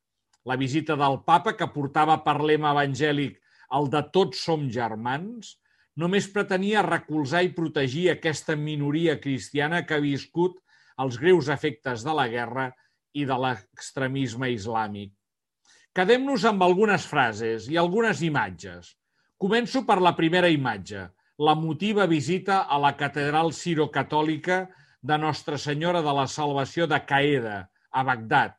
La 0.44 0.57
visita 0.57 0.96
del 0.96 1.20
papa, 1.26 1.55
que 1.57 1.68
portava 1.72 2.18
per 2.24 2.40
lema 2.40 2.72
evangèlic 2.74 3.38
el 3.76 3.88
de 3.92 4.03
tots 4.12 4.40
som 4.48 4.66
germans, 4.72 5.55
només 6.00 6.29
pretenia 6.33 6.83
recolzar 6.87 7.44
i 7.44 7.53
protegir 7.55 8.09
aquesta 8.11 8.57
minoria 8.57 9.18
cristiana 9.20 9.85
que 9.87 9.96
ha 9.96 10.03
viscut 10.03 10.59
els 11.00 11.18
greus 11.20 11.48
efectes 11.53 12.05
de 12.05 12.14
la 12.16 12.26
guerra 12.29 12.70
i 12.70 12.89
de 13.14 13.37
l'extremisme 13.44 14.51
islàmic. 14.55 15.12
Quedem-nos 15.96 16.44
amb 16.46 16.62
algunes 16.62 17.07
frases 17.11 17.66
i 17.70 17.79
algunes 17.81 18.20
imatges. 18.23 18.92
Començo 19.40 19.83
per 19.88 19.99
la 19.99 20.14
primera 20.14 20.51
imatge, 20.53 21.09
la 21.40 21.57
motiva 21.57 22.07
visita 22.07 22.61
a 22.68 22.79
la 22.79 22.92
catedral 22.96 23.51
cirocatòlica 23.57 24.61
de 25.03 25.16
Nostra 25.18 25.59
Senyora 25.59 26.03
de 26.05 26.12
la 26.14 26.27
Salvació 26.29 26.87
de 26.87 27.01
Caeda, 27.09 27.64
a 27.90 28.05
Bagdad, 28.07 28.55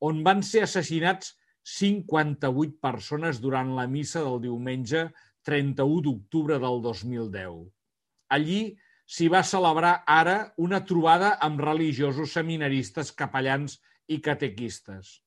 on 0.00 0.22
van 0.26 0.42
ser 0.42 0.64
assassinats 0.66 1.36
58 1.62 2.80
persones 2.82 3.38
durant 3.38 3.74
la 3.76 3.86
missa 3.86 4.24
del 4.24 4.40
diumenge 4.42 5.04
31 5.46 6.02
d'octubre 6.06 6.58
del 6.58 6.80
2010. 6.82 7.68
Allí 8.34 8.62
s'hi 9.06 9.28
va 9.28 9.42
celebrar 9.46 9.94
ara 10.08 10.36
una 10.56 10.80
trobada 10.88 11.34
amb 11.46 11.60
religiosos 11.60 12.32
seminaristes, 12.32 13.12
capellans 13.12 13.78
i 14.08 14.18
catequistes. 14.24 15.20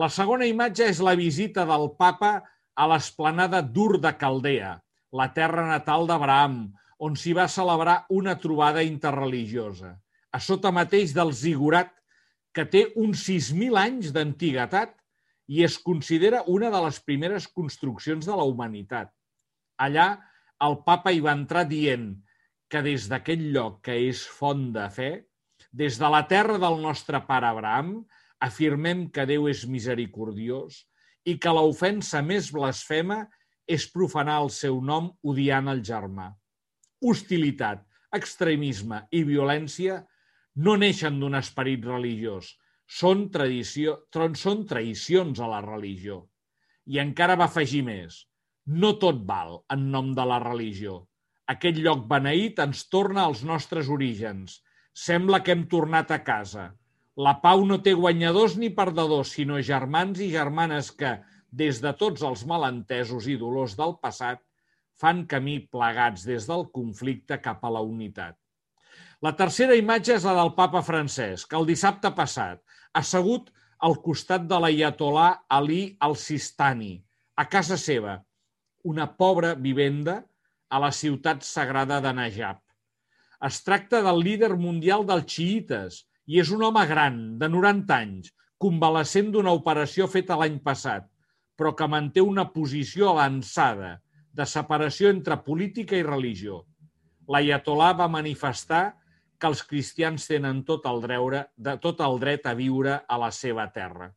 La 0.00 0.08
segona 0.12 0.48
imatge 0.48 0.86
és 0.90 1.00
la 1.00 1.14
visita 1.18 1.64
del 1.68 1.90
papa 1.98 2.32
a 2.74 2.88
l'esplanada 2.90 3.62
d'Ur 3.62 4.00
de 4.00 4.12
Caldea, 4.20 4.76
la 5.12 5.28
terra 5.36 5.66
natal 5.68 6.06
d'Abraham, 6.08 6.62
on 7.02 7.16
s'hi 7.18 7.34
va 7.36 7.48
celebrar 7.50 8.02
una 8.14 8.36
trobada 8.40 8.84
interreligiosa, 8.86 9.96
a 10.32 10.38
sota 10.40 10.72
mateix 10.72 11.12
del 11.16 11.32
zigurat, 11.36 11.90
que 12.52 12.64
té 12.68 12.84
uns 13.00 13.24
6.000 13.28 13.78
anys 13.80 14.12
d'antiguitat 14.12 14.92
i 15.52 15.62
es 15.64 15.78
considera 15.80 16.44
una 16.48 16.70
de 16.72 16.80
les 16.84 17.00
primeres 17.00 17.48
construccions 17.48 18.28
de 18.28 18.36
la 18.36 18.44
humanitat. 18.48 19.10
Allà, 19.80 20.06
el 20.62 20.78
papa 20.86 21.12
hi 21.12 21.20
va 21.24 21.34
entrar 21.34 21.64
dient 21.68 22.12
que 22.72 22.82
des 22.84 23.08
d'aquell 23.10 23.48
lloc 23.56 23.80
que 23.88 23.96
és 24.08 24.22
font 24.38 24.68
de 24.76 24.84
fe, 24.92 25.10
des 25.72 25.96
de 25.98 26.10
la 26.12 26.22
terra 26.28 26.58
del 26.60 26.78
nostre 26.82 27.22
pare 27.26 27.48
Abraham, 27.48 27.94
afirmem 28.40 29.08
que 29.10 29.26
Déu 29.26 29.48
és 29.48 29.64
misericordiós 29.66 30.84
i 31.24 31.38
que 31.38 31.54
l'ofensa 31.54 32.22
més 32.22 32.50
blasfema 32.52 33.24
és 33.66 33.88
profanar 33.88 34.42
el 34.44 34.50
seu 34.52 34.80
nom 34.84 35.10
odiant 35.22 35.70
el 35.72 35.82
germà 35.86 36.32
hostilitat, 37.02 37.82
extremisme 38.14 39.02
i 39.10 39.22
violència 39.26 40.02
no 40.62 40.76
neixen 40.78 41.18
d'un 41.20 41.34
esperit 41.38 41.84
religiós, 41.88 42.52
són, 42.86 43.28
tradició, 43.34 43.96
són 44.38 44.66
traïcions 44.68 45.40
a 45.40 45.48
la 45.50 45.62
religió. 45.64 46.22
I 46.86 47.00
encara 47.02 47.38
va 47.40 47.48
afegir 47.50 47.82
més. 47.86 48.26
No 48.66 48.92
tot 49.02 49.24
val 49.26 49.62
en 49.74 49.88
nom 49.90 50.12
de 50.14 50.26
la 50.28 50.38
religió. 50.42 51.00
Aquest 51.50 51.80
lloc 51.82 52.04
beneït 52.10 52.60
ens 52.62 52.84
torna 52.92 53.24
als 53.26 53.42
nostres 53.48 53.88
orígens. 53.90 54.60
Sembla 54.92 55.40
que 55.40 55.54
hem 55.56 55.66
tornat 55.72 56.10
a 56.12 56.20
casa. 56.24 56.70
La 57.16 57.38
pau 57.40 57.64
no 57.68 57.78
té 57.84 57.92
guanyadors 57.96 58.56
ni 58.60 58.68
perdedors, 58.76 59.34
sinó 59.36 59.60
germans 59.60 60.20
i 60.20 60.30
germanes 60.32 60.90
que, 60.96 61.18
des 61.52 61.80
de 61.84 61.92
tots 61.96 62.24
els 62.24 62.44
malentesos 62.48 63.28
i 63.28 63.36
dolors 63.40 63.76
del 63.76 63.96
passat, 64.00 64.40
fan 64.96 65.24
camí 65.28 65.58
plegats 65.72 66.24
des 66.28 66.46
del 66.48 66.68
conflicte 66.72 67.38
cap 67.44 67.64
a 67.64 67.72
la 67.72 67.82
unitat. 67.84 68.36
La 69.22 69.32
tercera 69.38 69.76
imatge 69.78 70.16
és 70.16 70.24
la 70.28 70.34
del 70.36 70.52
papa 70.56 70.82
Francesc, 70.84 71.52
el 71.56 71.68
dissabte 71.68 72.10
passat, 72.16 72.60
assegut 72.96 73.52
al 73.82 73.96
costat 74.04 74.44
de 74.48 74.58
l'Ayatollah 74.62 75.44
Ali 75.58 75.96
al-Sistani, 76.00 76.96
a 77.36 77.48
casa 77.48 77.78
seva, 77.80 78.18
una 78.84 79.06
pobra 79.06 79.54
vivenda 79.54 80.20
a 80.68 80.80
la 80.82 80.90
ciutat 80.92 81.44
sagrada 81.46 82.00
de 82.00 82.12
Najab. 82.18 82.61
Es 83.42 83.58
tracta 83.66 84.02
del 84.06 84.20
líder 84.22 84.52
mundial 84.54 85.02
dels 85.06 85.26
xiites 85.34 86.02
i 86.30 86.38
és 86.38 86.52
un 86.54 86.62
home 86.62 86.84
gran, 86.86 87.16
de 87.38 87.48
90 87.50 87.96
anys, 87.96 88.30
convalescent 88.62 89.32
d'una 89.34 89.54
operació 89.58 90.06
feta 90.06 90.36
l'any 90.38 90.60
passat, 90.62 91.08
però 91.58 91.72
que 91.74 91.88
manté 91.90 92.22
una 92.22 92.46
posició 92.54 93.10
avançada, 93.10 93.96
de 94.32 94.46
separació 94.48 95.10
entre 95.12 95.36
política 95.44 95.98
i 95.98 96.06
religió. 96.06 96.62
L'Ayatollah 97.28 97.92
va 97.98 98.08
manifestar 98.08 98.84
que 99.38 99.50
els 99.50 99.64
cristians 99.66 100.28
tenen 100.30 100.62
tot 100.64 100.86
el, 100.86 101.02
dreure, 101.02 101.42
de, 101.56 101.76
tot 101.82 102.00
el 102.06 102.18
dret 102.22 102.46
a 102.46 102.54
viure 102.54 103.00
a 103.02 103.18
la 103.18 103.32
seva 103.34 103.66
terra. 103.74 104.08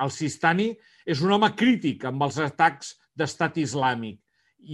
El 0.00 0.10
Sistani 0.10 0.72
és 1.06 1.20
un 1.22 1.36
home 1.36 1.52
crític 1.54 2.08
amb 2.08 2.24
els 2.26 2.40
atacs 2.42 2.94
d'estat 3.14 3.60
islàmic 3.62 4.18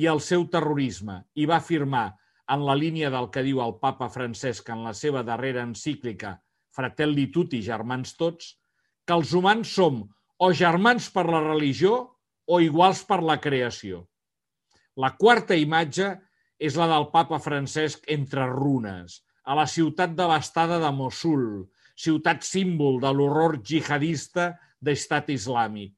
i 0.00 0.06
el 0.06 0.22
seu 0.24 0.46
terrorisme 0.48 1.18
i 1.34 1.44
va 1.50 1.58
afirmar, 1.58 2.06
en 2.50 2.64
la 2.66 2.74
línia 2.74 3.10
del 3.14 3.28
que 3.34 3.44
diu 3.46 3.60
el 3.62 3.76
papa 3.82 4.08
Francesc 4.10 4.70
en 4.74 4.82
la 4.86 4.94
seva 4.96 5.22
darrera 5.26 5.62
encíclica 5.62 6.38
Fratelli 6.74 7.28
Tutti, 7.34 7.60
germans 7.62 8.14
tots, 8.18 8.54
que 9.06 9.16
els 9.16 9.34
humans 9.34 9.70
som 9.74 10.02
o 10.40 10.50
germans 10.56 11.10
per 11.14 11.26
la 11.28 11.42
religió 11.44 11.94
o 12.50 12.60
iguals 12.62 13.02
per 13.06 13.20
la 13.22 13.38
creació. 13.42 14.04
La 14.96 15.12
quarta 15.18 15.56
imatge 15.58 16.12
és 16.60 16.76
la 16.76 16.86
del 16.90 17.08
papa 17.14 17.38
Francesc 17.42 18.06
entre 18.12 18.46
runes, 18.50 19.20
a 19.46 19.56
la 19.56 19.66
ciutat 19.66 20.14
devastada 20.18 20.78
de 20.82 20.90
Mosul, 20.94 21.44
ciutat 21.96 22.44
símbol 22.46 23.00
de 23.02 23.12
l'horror 23.14 23.58
jihadista 23.66 24.52
d'estat 24.80 25.30
islàmic. 25.32 25.94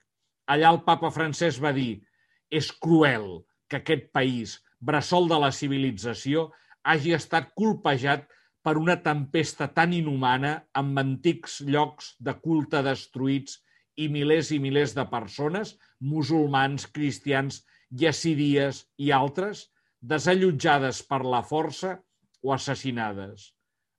Allà 0.52 0.72
el 0.74 0.82
papa 0.86 1.10
Francesc 1.14 1.62
va 1.62 1.72
dir 1.76 2.02
és 2.50 2.70
cruel 2.84 3.42
que 3.68 3.80
aquest 3.80 4.10
país, 4.12 4.58
bressol 4.82 5.28
de 5.30 5.38
la 5.38 5.52
civilització, 5.54 6.50
hagi 6.82 7.14
estat 7.14 7.52
colpejat 7.58 8.26
per 8.62 8.76
una 8.78 8.96
tempesta 9.02 9.68
tan 9.74 9.94
inhumana 9.94 10.54
amb 10.78 10.98
antics 11.02 11.60
llocs 11.66 12.14
de 12.18 12.34
culte 12.42 12.82
destruïts 12.86 13.60
i 13.98 14.08
milers 14.08 14.50
i 14.54 14.58
milers 14.62 14.94
de 14.96 15.04
persones, 15.10 15.76
musulmans, 16.00 16.86
cristians 16.90 17.62
yazidies 17.90 18.86
i 18.98 19.10
altres, 19.12 19.68
desallotjades 20.00 21.02
per 21.06 21.22
la 21.26 21.42
força 21.46 21.96
o 22.42 22.54
assassinades. 22.54 23.52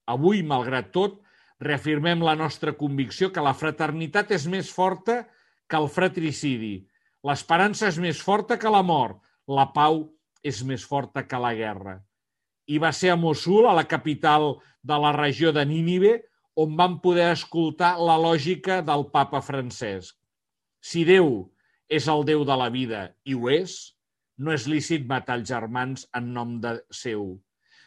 Avui, 0.07 0.41
malgrat 0.43 0.91
tot, 0.95 1.21
reafirmem 1.63 2.23
la 2.23 2.35
nostra 2.35 2.73
convicció 2.75 3.29
que 3.31 3.43
la 3.43 3.53
fraternitat 3.55 4.33
és 4.35 4.47
més 4.51 4.71
forta 4.73 5.21
que 5.69 5.79
el 5.79 5.87
fratricidi, 5.87 6.75
l'esperança 7.23 7.87
és 7.87 7.99
més 8.03 8.19
forta 8.19 8.57
que 8.59 8.71
la 8.71 8.83
mort, 8.83 9.21
la 9.47 9.69
pau 9.75 10.03
és 10.43 10.61
més 10.67 10.83
forta 10.85 11.23
que 11.27 11.39
la 11.39 11.53
guerra. 11.57 11.97
I 12.67 12.79
va 12.79 12.91
ser 12.95 13.11
a 13.13 13.17
Mosul, 13.19 13.67
a 13.67 13.73
la 13.75 13.87
capital 13.87 14.53
de 14.83 14.99
la 14.99 15.11
regió 15.15 15.51
de 15.55 15.65
Nínive, 15.65 16.13
on 16.55 16.75
van 16.77 16.99
poder 17.01 17.31
escoltar 17.33 17.95
la 17.97 18.17
lògica 18.21 18.81
del 18.85 19.07
papa 19.11 19.41
Francesc. 19.41 20.15
Si 20.83 21.03
Déu 21.07 21.49
és 21.89 22.07
el 22.11 22.23
Déu 22.27 22.43
de 22.45 22.57
la 22.59 22.69
vida, 22.69 23.07
i 23.25 23.33
ho 23.33 23.49
és, 23.49 23.95
no 24.37 24.53
és 24.53 24.67
lícit 24.67 25.07
matar 25.09 25.39
els 25.39 25.49
germans 25.49 26.07
en 26.17 26.33
nom 26.35 26.59
de 26.61 26.77
seu. 26.91 27.39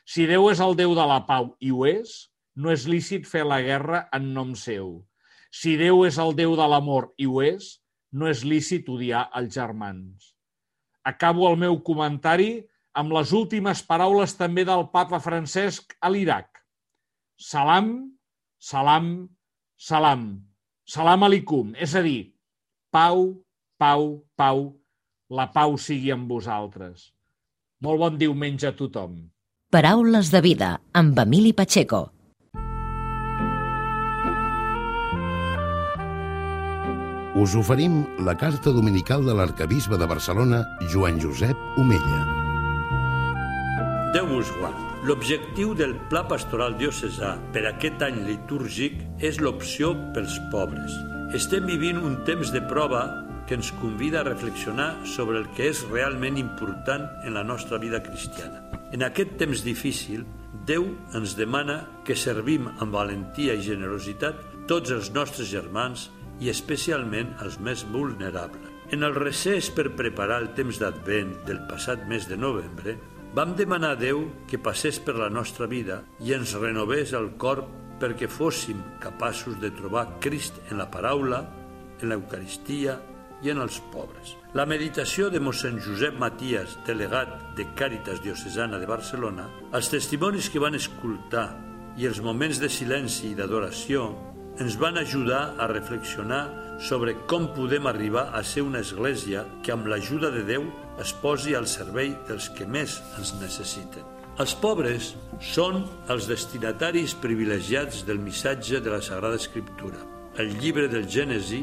Si 0.07 0.27
Déu 0.27 0.49
és 0.51 0.63
el 0.63 0.77
Déu 0.79 0.95
de 0.99 1.07
la 1.07 1.21
pau, 1.29 1.53
i 1.61 1.73
ho 1.75 1.85
és, 1.89 2.17
no 2.57 2.73
és 2.73 2.87
lícit 2.89 3.27
fer 3.29 3.45
la 3.45 3.61
guerra 3.63 4.07
en 4.17 4.33
nom 4.35 4.55
seu. 4.57 5.03
Si 5.51 5.77
Déu 5.81 6.05
és 6.07 6.19
el 6.23 6.35
Déu 6.39 6.57
de 6.59 6.67
l'amor, 6.71 7.11
i 7.19 7.27
ho 7.27 7.43
és, 7.45 7.77
no 8.13 8.31
és 8.31 8.45
lícit 8.45 8.89
odiar 8.89 9.27
els 9.37 9.55
germans. 9.55 10.36
Acabo 11.07 11.47
el 11.47 11.59
meu 11.61 11.79
comentari 11.87 12.51
amb 12.99 13.13
les 13.15 13.31
últimes 13.37 13.83
paraules 13.87 14.35
també 14.35 14.65
del 14.67 14.89
papa 14.91 15.21
Francesc 15.23 15.95
a 16.03 16.11
l'Iraq. 16.11 16.49
Salam, 17.37 17.93
salam, 18.59 19.11
salam, 19.77 20.25
salam 20.89 21.27
alikum, 21.29 21.77
és 21.79 21.95
a 21.95 22.03
dir, 22.03 22.33
pau, 22.91 23.29
pau, 23.79 24.09
pau, 24.35 24.67
la 25.31 25.47
pau 25.53 25.77
sigui 25.79 26.11
amb 26.15 26.27
vosaltres. 26.33 27.13
Molt 27.85 28.03
bon 28.03 28.19
diumenge 28.19 28.67
a 28.71 28.75
tothom. 28.75 29.19
Paraules 29.71 30.33
de 30.33 30.41
vida 30.41 30.77
amb 30.97 31.19
Emili 31.21 31.53
Pacheco. 31.53 32.16
Us 37.37 37.53
oferim 37.55 38.07
la 38.25 38.33
carta 38.41 38.73
dominical 38.73 39.21
de 39.27 39.35
l'arcabisbe 39.37 39.99
de 40.01 40.07
Barcelona, 40.09 40.63
Joan 40.89 41.19
Josep 41.21 41.59
Omella. 41.77 42.21
Déu 44.15 44.25
vos 44.31 44.49
guard. 44.57 44.79
L'objectiu 45.05 45.75
del 45.77 45.93
Pla 46.09 46.23
Pastoral 46.31 46.79
Diocesà 46.81 47.35
per 47.53 47.67
aquest 47.69 48.01
any 48.07 48.23
litúrgic 48.25 48.97
és 49.21 49.37
l'opció 49.45 49.93
pels 50.17 50.39
pobres. 50.49 50.97
Estem 51.37 51.69
vivint 51.69 52.01
un 52.01 52.17
temps 52.25 52.55
de 52.57 52.65
prova 52.73 53.05
que 53.45 53.61
ens 53.61 53.69
convida 53.83 54.23
a 54.23 54.29
reflexionar 54.31 54.95
sobre 55.05 55.37
el 55.43 55.53
que 55.53 55.69
és 55.75 55.85
realment 55.93 56.41
important 56.41 57.05
en 57.21 57.37
la 57.37 57.45
nostra 57.45 57.77
vida 57.77 58.01
cristiana. 58.01 58.65
En 58.97 59.05
aquest 59.05 59.37
temps 59.37 59.61
difícil, 59.61 60.25
Déu 60.67 60.89
ens 61.15 61.37
demana 61.39 61.83
que 62.03 62.17
servim 62.19 62.65
amb 62.73 62.95
valentia 62.97 63.55
i 63.55 63.63
generositat 63.63 64.41
tots 64.67 64.91
els 64.91 65.13
nostres 65.15 65.47
germans 65.53 66.09
i 66.41 66.51
especialment 66.53 67.35
els 67.45 67.59
més 67.61 67.85
vulnerables. 67.89 68.73
En 68.95 69.03
el 69.03 69.17
recés 69.17 69.71
per 69.75 69.97
preparar 69.99 70.39
el 70.45 70.53
temps 70.55 70.79
d'Advent 70.79 71.33
del 71.49 71.65
passat 71.71 72.05
mes 72.07 72.29
de 72.31 72.37
novembre, 72.39 72.95
vam 73.35 73.57
demanar 73.59 73.97
a 73.97 74.01
Déu 74.01 74.23
que 74.49 74.61
passés 74.63 75.01
per 75.03 75.17
la 75.19 75.31
nostra 75.33 75.67
vida 75.67 76.03
i 76.23 76.33
ens 76.37 76.55
renovés 76.61 77.13
el 77.19 77.33
cor 77.41 77.65
perquè 78.01 78.29
fóssim 78.29 78.79
capaços 79.03 79.59
de 79.61 79.73
trobar 79.75 80.07
Crist 80.21 80.61
en 80.71 80.79
la 80.79 80.89
paraula, 80.93 81.43
en 82.01 82.13
l'Eucaristia 82.13 82.99
i 83.43 83.51
en 83.53 83.61
els 83.61 83.81
pobres. 83.93 84.37
La 84.57 84.65
meditació 84.69 85.29
de 85.33 85.41
mossèn 85.43 85.81
Josep 85.85 86.17
Matías, 86.21 86.79
delegat 86.87 87.57
de 87.59 87.67
Càritas 87.77 88.23
Diocesana 88.25 88.81
de 88.81 88.89
Barcelona, 88.89 89.49
els 89.77 89.91
testimonis 89.93 90.49
que 90.53 90.63
van 90.63 90.79
escoltar 90.79 91.51
i 91.97 92.07
els 92.09 92.23
moments 92.25 92.61
de 92.61 92.71
silenci 92.73 93.33
i 93.33 93.37
d'adoració 93.37 94.09
ens 94.59 94.77
van 94.81 94.97
ajudar 94.97 95.55
a 95.59 95.67
reflexionar 95.69 96.79
sobre 96.81 97.15
com 97.29 97.49
podem 97.53 97.87
arribar 97.87 98.31
a 98.33 98.43
ser 98.45 98.63
una 98.65 98.81
església 98.81 99.45
que 99.63 99.73
amb 99.73 99.89
l'ajuda 99.89 100.31
de 100.33 100.45
Déu 100.49 100.67
es 101.01 101.13
posi 101.21 101.55
al 101.57 101.69
servei 101.69 102.15
dels 102.29 102.49
que 102.57 102.67
més 102.69 103.01
ens 103.19 103.35
necessiten. 103.41 104.05
Els 104.41 104.53
pobres 104.61 105.15
són 105.41 105.83
els 106.13 106.29
destinataris 106.29 107.15
privilegiats 107.21 108.03
del 108.05 108.21
missatge 108.21 108.83
de 108.85 108.93
la 108.93 109.01
Sagrada 109.01 109.37
Escriptura. 109.41 110.01
El 110.37 110.53
llibre 110.61 110.89
del 110.93 111.09
Gènesi 111.09 111.63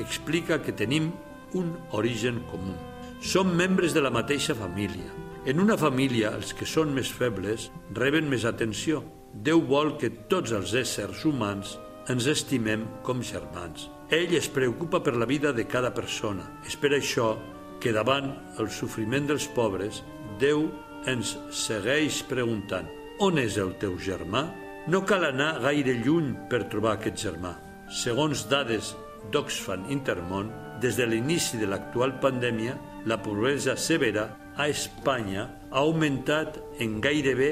explica 0.00 0.60
que 0.64 0.72
tenim 0.72 1.10
un 1.52 1.74
origen 1.92 2.40
comú. 2.48 2.76
Som 3.20 3.52
membres 3.56 3.92
de 3.92 4.00
la 4.04 4.12
mateixa 4.14 4.56
família. 4.56 5.12
En 5.44 5.60
una 5.60 5.76
família, 5.80 6.32
els 6.36 6.54
que 6.56 6.68
són 6.68 6.94
més 6.96 7.10
febles 7.12 7.68
reben 7.96 8.28
més 8.28 8.44
atenció. 8.48 9.02
Déu 9.32 9.60
vol 9.68 9.96
que 10.00 10.10
tots 10.32 10.52
els 10.56 10.72
éssers 10.76 11.24
humans 11.28 11.76
ens 12.08 12.26
estimem 12.26 12.86
com 13.04 13.20
germans. 13.22 13.88
Ell 14.08 14.32
es 14.38 14.48
preocupa 14.48 15.02
per 15.04 15.14
la 15.16 15.28
vida 15.28 15.52
de 15.52 15.66
cada 15.68 15.92
persona. 15.94 16.46
És 16.64 16.76
per 16.80 16.94
això 16.96 17.34
que 17.82 17.92
davant 17.92 18.30
el 18.58 18.70
sofriment 18.72 19.28
dels 19.28 19.48
pobres, 19.54 20.02
Déu 20.38 20.68
ens 21.10 21.34
segueix 21.50 22.22
preguntant 22.30 22.88
on 23.20 23.38
és 23.42 23.56
el 23.58 23.72
teu 23.82 23.96
germà? 23.98 24.44
No 24.88 25.02
cal 25.04 25.26
anar 25.26 25.58
gaire 25.64 25.96
lluny 26.04 26.30
per 26.50 26.68
trobar 26.70 26.94
aquest 26.96 27.18
germà. 27.26 27.56
Segons 27.90 28.44
dades 28.48 28.94
d'Oxfam 29.32 29.88
Intermón, 29.90 30.52
des 30.80 30.96
de 30.96 31.06
l'inici 31.10 31.58
de 31.58 31.66
l'actual 31.66 32.14
pandèmia, 32.22 32.76
la 33.10 33.18
pobresa 33.20 33.74
severa 33.76 34.28
a 34.56 34.68
Espanya 34.70 35.48
ha 35.70 35.82
augmentat 35.82 36.60
en 36.78 37.00
gairebé 37.02 37.50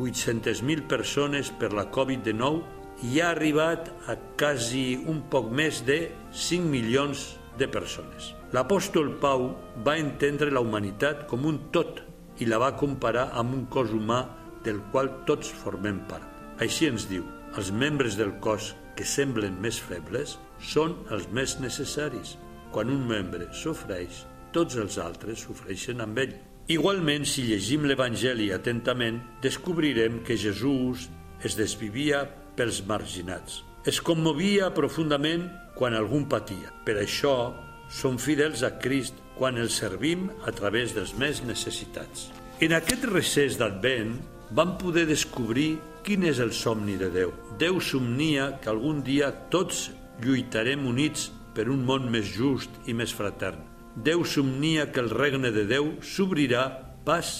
800.000 0.00 0.88
persones 0.88 1.52
per 1.60 1.74
la 1.76 1.90
Covid-19 1.92 2.81
i 3.02 3.18
ha 3.20 3.32
arribat 3.32 3.90
a 4.10 4.16
quasi 4.38 4.94
un 5.10 5.24
poc 5.30 5.50
més 5.50 5.82
de 5.86 5.98
5 6.30 6.70
milions 6.70 7.24
de 7.58 7.68
persones. 7.68 8.32
L'apòstol 8.54 9.14
Pau 9.20 9.48
va 9.86 9.98
entendre 9.98 10.52
la 10.52 10.62
humanitat 10.62 11.26
com 11.30 11.46
un 11.48 11.58
tot 11.74 12.02
i 12.40 12.48
la 12.48 12.60
va 12.62 12.74
comparar 12.78 13.30
amb 13.38 13.54
un 13.56 13.64
cos 13.72 13.92
humà 13.96 14.22
del 14.64 14.78
qual 14.92 15.10
tots 15.28 15.50
formem 15.62 16.02
part. 16.08 16.28
Així 16.62 16.86
ens 16.88 17.08
diu, 17.10 17.24
els 17.58 17.72
membres 17.72 18.16
del 18.16 18.36
cos 18.44 18.72
que 18.96 19.06
semblen 19.08 19.58
més 19.60 19.80
febles 19.80 20.36
són 20.60 20.94
els 21.10 21.26
més 21.34 21.58
necessaris. 21.60 22.36
Quan 22.72 22.92
un 22.92 23.02
membre 23.08 23.48
sofreix, 23.56 24.22
tots 24.52 24.78
els 24.80 24.98
altres 25.00 25.42
sofreixen 25.48 26.00
amb 26.04 26.20
ell. 26.22 26.36
Igualment, 26.72 27.26
si 27.26 27.48
llegim 27.48 27.84
l'Evangeli 27.88 28.52
atentament, 28.54 29.18
descobrirem 29.42 30.20
que 30.24 30.38
Jesús 30.38 31.08
es 31.42 31.56
desvivia 31.58 32.22
pels 32.56 32.82
marginats. 32.86 33.62
Es 33.88 33.98
commovia 34.00 34.70
profundament 34.74 35.48
quan 35.74 35.96
algun 35.98 36.28
patia. 36.30 36.70
Per 36.86 36.98
això 37.00 37.52
som 37.92 38.18
fidels 38.20 38.62
a 38.62 38.76
Crist 38.82 39.18
quan 39.38 39.58
el 39.58 39.70
servim 39.70 40.28
a 40.46 40.52
través 40.54 40.94
dels 40.94 41.16
més 41.18 41.42
necessitats. 41.44 42.30
En 42.62 42.74
aquest 42.76 43.04
recés 43.10 43.58
d'Advent 43.58 44.14
vam 44.54 44.76
poder 44.78 45.06
descobrir 45.08 45.80
quin 46.06 46.26
és 46.28 46.38
el 46.42 46.52
somni 46.54 46.96
de 47.00 47.08
Déu. 47.10 47.32
Déu 47.58 47.80
somnia 47.80 48.52
que 48.62 48.70
algun 48.70 49.02
dia 49.02 49.32
tots 49.50 49.88
lluitarem 50.22 50.86
units 50.86 51.30
per 51.56 51.68
un 51.72 51.82
món 51.88 52.08
més 52.12 52.28
just 52.36 52.70
i 52.86 52.94
més 52.94 53.12
fratern. 53.14 53.60
Déu 53.96 54.24
somnia 54.24 54.88
que 54.92 55.02
el 55.02 55.10
regne 55.10 55.50
de 55.52 55.66
Déu 55.68 55.96
s'obrirà 56.00 56.68
pas 57.04 57.32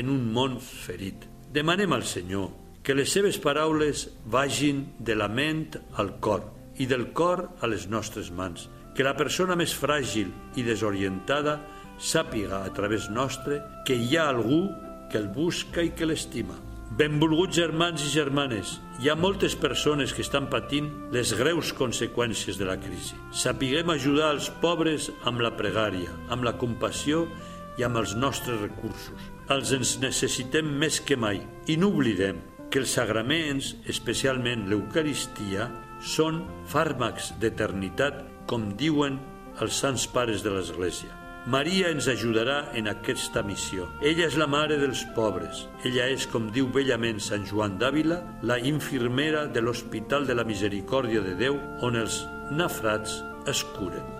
en 0.00 0.08
un 0.10 0.30
món 0.32 0.58
ferit. 0.64 1.26
Demanem 1.52 1.92
al 1.92 2.06
Senyor 2.06 2.50
que 2.90 2.96
les 2.98 3.12
seves 3.14 3.36
paraules 3.38 4.08
vagin 4.26 4.80
de 4.98 5.14
la 5.14 5.28
ment 5.30 5.76
al 6.02 6.08
cor 6.18 6.40
i 6.82 6.88
del 6.90 7.12
cor 7.14 7.44
a 7.62 7.68
les 7.70 7.84
nostres 7.86 8.32
mans. 8.34 8.64
Que 8.98 9.06
la 9.06 9.12
persona 9.14 9.54
més 9.54 9.70
fràgil 9.78 10.32
i 10.58 10.64
desorientada 10.66 11.54
sàpiga 12.02 12.64
a 12.66 12.72
través 12.74 13.06
nostre 13.14 13.60
que 13.86 13.94
hi 13.94 14.18
ha 14.18 14.26
algú 14.32 14.64
que 15.06 15.22
el 15.22 15.30
busca 15.30 15.86
i 15.86 15.92
que 15.94 16.10
l'estima. 16.10 16.58
Benvolguts 16.98 17.60
germans 17.60 18.02
i 18.08 18.10
germanes, 18.10 18.80
hi 18.98 19.06
ha 19.06 19.14
moltes 19.14 19.54
persones 19.54 20.10
que 20.10 20.26
estan 20.26 20.50
patint 20.50 20.90
les 21.14 21.30
greus 21.38 21.70
conseqüències 21.70 22.58
de 22.58 22.66
la 22.66 22.80
crisi. 22.82 23.14
Sapiguem 23.30 23.94
ajudar 23.94 24.34
els 24.34 24.50
pobres 24.66 25.12
amb 25.22 25.46
la 25.46 25.54
pregària, 25.54 26.10
amb 26.26 26.42
la 26.42 26.58
compassió 26.58 27.28
i 27.78 27.86
amb 27.86 28.02
els 28.02 28.18
nostres 28.18 28.58
recursos. 28.66 29.30
Els 29.46 29.78
ens 29.78 30.00
necessitem 30.02 30.74
més 30.82 30.98
que 30.98 31.14
mai 31.14 31.44
i 31.70 31.78
no 31.78 31.94
oblidem 31.94 32.49
que 32.70 32.80
els 32.82 32.92
sagraments, 32.94 33.74
especialment 33.90 34.68
l'Eucaristia, 34.70 35.68
són 36.00 36.44
fàrmacs 36.70 37.34
d'eternitat, 37.42 38.22
com 38.50 38.70
diuen 38.78 39.18
els 39.60 39.80
sants 39.82 40.06
pares 40.10 40.44
de 40.46 40.54
l'Església. 40.54 41.16
Maria 41.50 41.88
ens 41.88 42.06
ajudarà 42.12 42.58
en 42.76 42.90
aquesta 42.90 43.42
missió. 43.42 43.86
Ella 44.04 44.26
és 44.28 44.36
la 44.36 44.48
mare 44.50 44.76
dels 44.80 45.06
pobres. 45.16 45.64
Ella 45.88 46.10
és, 46.12 46.26
com 46.28 46.50
diu 46.52 46.68
bellament 46.68 47.20
Sant 47.24 47.48
Joan 47.48 47.78
d'Àvila, 47.80 48.20
la 48.44 48.60
infirmera 48.60 49.46
de 49.48 49.64
l'Hospital 49.64 50.28
de 50.28 50.36
la 50.36 50.44
Misericòrdia 50.44 51.24
de 51.24 51.34
Déu, 51.40 51.60
on 51.80 51.96
els 51.96 52.22
nafrats 52.52 53.22
es 53.48 53.64
curen. 53.76 54.19